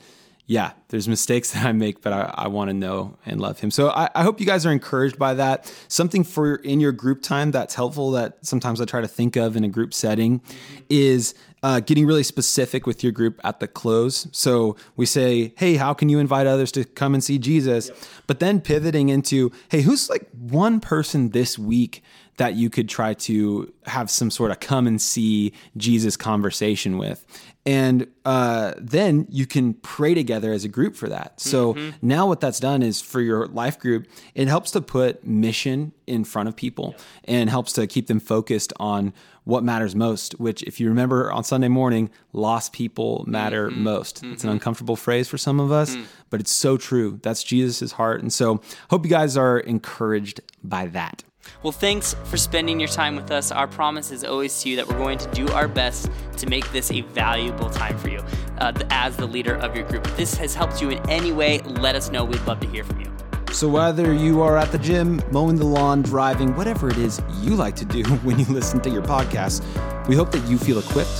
yeah 0.49 0.73
there's 0.89 1.07
mistakes 1.07 1.51
that 1.53 1.65
i 1.65 1.71
make 1.71 2.03
but 2.03 2.13
i, 2.13 2.35
I 2.37 2.49
want 2.49 2.71
to 2.71 2.75
know 2.75 3.17
and 3.25 3.41
love 3.41 3.61
him 3.61 3.71
so 3.71 3.91
I, 3.91 4.11
I 4.17 4.25
hope 4.25 4.41
you 4.41 4.47
guys 4.47 4.67
are 4.67 4.73
encouraged 4.73 5.19
by 5.19 5.35
that 5.35 5.73
something 5.87 6.25
for 6.25 6.57
in 6.57 6.81
your 6.81 6.91
group 6.91 7.23
time 7.23 7.53
that's 7.53 7.77
helpful 7.77 8.11
that 8.13 8.45
sometimes 8.45 8.81
i 8.81 8.85
try 8.85 9.01
to 9.01 9.09
think 9.09 9.37
of 9.37 9.57
in 9.57 9.63
a 9.63 9.69
group 9.69 9.95
setting 9.95 10.41
is 10.89 11.35
uh, 11.63 11.81
getting 11.81 12.07
really 12.07 12.23
specific 12.23 12.87
with 12.87 13.03
your 13.03 13.13
group 13.13 13.41
at 13.43 13.61
the 13.61 13.67
close. 13.67 14.29
So 14.33 14.77
we 14.97 15.07
say, 15.07 15.53
hey, 15.57 15.75
how 15.75 15.93
can 15.93 16.09
you 16.09 16.19
invite 16.19 16.47
others 16.47 16.71
to 16.73 16.85
come 16.85 17.15
and 17.15 17.25
see 17.25 17.39
Jesus? 17.39 17.91
But 18.27 18.39
then 18.39 18.61
pivoting 18.61 19.09
into, 19.09 19.51
hey, 19.69 19.83
who's 19.83 20.09
like 20.09 20.29
one 20.31 20.81
person 20.81 21.31
this 21.31 21.59
week 21.59 22.03
that 22.38 22.55
you 22.55 22.70
could 22.70 22.88
try 22.88 23.14
to 23.14 23.72
have 23.87 24.11
some 24.11 24.31
sort 24.31 24.51
of 24.51 24.59
come 24.59 24.87
and 24.87 25.01
see 25.01 25.53
Jesus 25.77 26.16
conversation 26.16 26.98
with? 26.98 27.24
And 27.68 28.07
uh, 28.24 28.72
then 28.79 29.27
you 29.29 29.44
can 29.44 29.74
pray 29.74 30.14
together 30.14 30.55
as 30.55 30.64
a 30.64 30.68
group 30.68 30.96
for 30.96 31.07
that. 31.11 31.38
So 31.38 31.74
mm-hmm. 31.74 31.90
now 32.01 32.27
what 32.27 32.40
that's 32.40 32.61
done 32.61 32.83
is 32.83 33.03
for 33.03 33.20
your 33.20 33.46
life 33.48 33.79
group, 33.79 34.07
it 34.35 34.48
helps 34.48 34.70
to 34.70 34.81
put 34.81 35.22
mission 35.27 35.92
in 36.07 36.24
front 36.24 36.48
of 36.48 36.57
people 36.57 36.94
and 37.24 37.51
helps 37.51 37.74
to 37.74 37.87
keep 37.87 38.07
them 38.07 38.20
focused 38.20 38.72
on 38.81 39.12
what 39.44 39.64
matters 39.64 39.94
most, 39.94 40.33
which, 40.40 40.62
if 40.62 40.81
you 40.81 40.88
remember 40.88 41.31
on 41.33 41.44
Sunday 41.44 41.68
morning, 41.68 42.09
lost 42.33 42.72
people 42.72 43.24
matter 43.27 43.70
mm-hmm. 43.70 43.83
most. 43.83 44.16
It's 44.18 44.24
an 44.24 44.35
mm-hmm. 44.35 44.48
uncomfortable 44.48 44.96
phrase 44.96 45.29
for 45.29 45.37
some 45.38 45.59
of 45.61 45.70
us, 45.70 45.96
mm. 45.96 46.05
but 46.29 46.40
it's 46.40 46.53
so 46.53 46.77
true. 46.77 47.18
That's 47.22 47.42
Jesus' 47.42 47.92
heart. 47.92 48.20
And 48.20 48.31
so, 48.31 48.61
hope 48.90 49.05
you 49.05 49.11
guys 49.11 49.38
are 49.38 49.59
encouraged 49.59 50.42
by 50.62 50.87
that. 50.88 51.24
Well, 51.63 51.73
thanks 51.73 52.15
for 52.25 52.37
spending 52.37 52.79
your 52.79 52.89
time 52.89 53.17
with 53.17 53.31
us. 53.31 53.51
Our 53.51 53.67
promise 53.67 54.11
is 54.11 54.25
always 54.25 54.61
to 54.63 54.69
you 54.69 54.77
that 54.77 54.87
we're 54.87 54.99
going 54.99 55.19
to 55.19 55.31
do 55.33 55.49
our 55.49 55.69
best 55.69 56.11
to 56.37 56.47
make 56.47 56.71
this 56.73 56.91
a 56.91 57.01
valuable 57.01 57.71
time 57.71 57.99
for 57.99 58.09
you 58.09 58.23
uh, 58.59 58.73
as 58.91 59.17
the 59.17 59.27
leader 59.27 59.57
of 59.57 59.75
your 59.75 59.87
group. 59.87 60.07
If 60.07 60.17
this 60.17 60.35
has 60.37 60.55
helped 60.55 60.81
you 60.81 60.91
in 60.91 61.11
any 61.11 61.33
way, 61.33 61.61
let 61.61 61.95
us 61.97 62.11
know. 62.11 62.25
We'd 62.25 62.45
love 62.47 62.61
to 62.61 62.69
hear 62.69 62.85
from 62.85 63.01
you. 63.01 63.13
So, 63.53 63.69
whether 63.69 64.13
you 64.13 64.43
are 64.43 64.57
at 64.57 64.71
the 64.73 64.79
gym, 64.79 65.23
mowing 65.33 65.57
the 65.57 65.65
lawn, 65.65 66.03
driving, 66.03 66.55
whatever 66.55 66.91
it 66.91 66.99
is 66.99 67.21
you 67.41 67.57
like 67.57 67.75
to 67.77 67.85
do 67.85 68.05
when 68.23 68.39
you 68.39 68.45
listen 68.47 68.81
to 68.83 68.91
your 68.91 69.03
podcast, 69.03 69.65
we 70.07 70.17
hope 70.17 70.31
that 70.33 70.47
you 70.49 70.59
feel 70.59 70.79
equipped, 70.79 71.11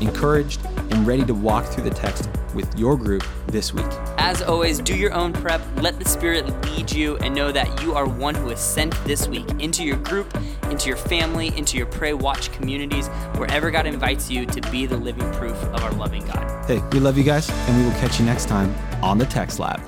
encouraged, 0.00 0.64
and 0.64 1.06
ready 1.06 1.24
to 1.24 1.34
walk 1.34 1.64
through 1.66 1.84
the 1.84 1.90
text 1.90 2.28
with 2.54 2.78
your 2.78 2.96
group 2.96 3.24
this 3.46 3.72
week. 3.72 3.86
As 4.18 4.42
always, 4.42 4.80
do 4.80 4.96
your 4.96 5.12
own 5.12 5.32
prep, 5.32 5.60
let 5.76 5.98
the 5.98 6.04
Spirit 6.04 6.46
lead 6.64 6.90
you, 6.90 7.16
and 7.18 7.34
know 7.34 7.52
that 7.52 7.82
you 7.82 7.94
are 7.94 8.06
one 8.06 8.34
who 8.34 8.50
is 8.50 8.60
sent 8.60 8.94
this 9.04 9.28
week 9.28 9.48
into 9.58 9.84
your 9.84 9.96
group, 9.96 10.34
into 10.64 10.88
your 10.88 10.96
family, 10.96 11.48
into 11.56 11.76
your 11.76 11.86
pray 11.86 12.14
watch 12.14 12.52
communities, 12.52 13.08
wherever 13.36 13.70
God 13.70 13.86
invites 13.86 14.30
you 14.30 14.46
to 14.46 14.60
be 14.70 14.86
the 14.86 14.96
living 14.96 15.30
proof 15.32 15.56
of 15.64 15.82
our 15.82 15.92
loving 15.92 16.24
God. 16.26 16.64
Hey, 16.66 16.82
we 16.92 17.00
love 17.00 17.16
you 17.18 17.24
guys, 17.24 17.48
and 17.50 17.78
we 17.78 17.84
will 17.84 17.98
catch 17.98 18.18
you 18.18 18.26
next 18.26 18.46
time 18.46 18.74
on 19.02 19.18
the 19.18 19.26
Text 19.26 19.58
Lab. 19.58 19.80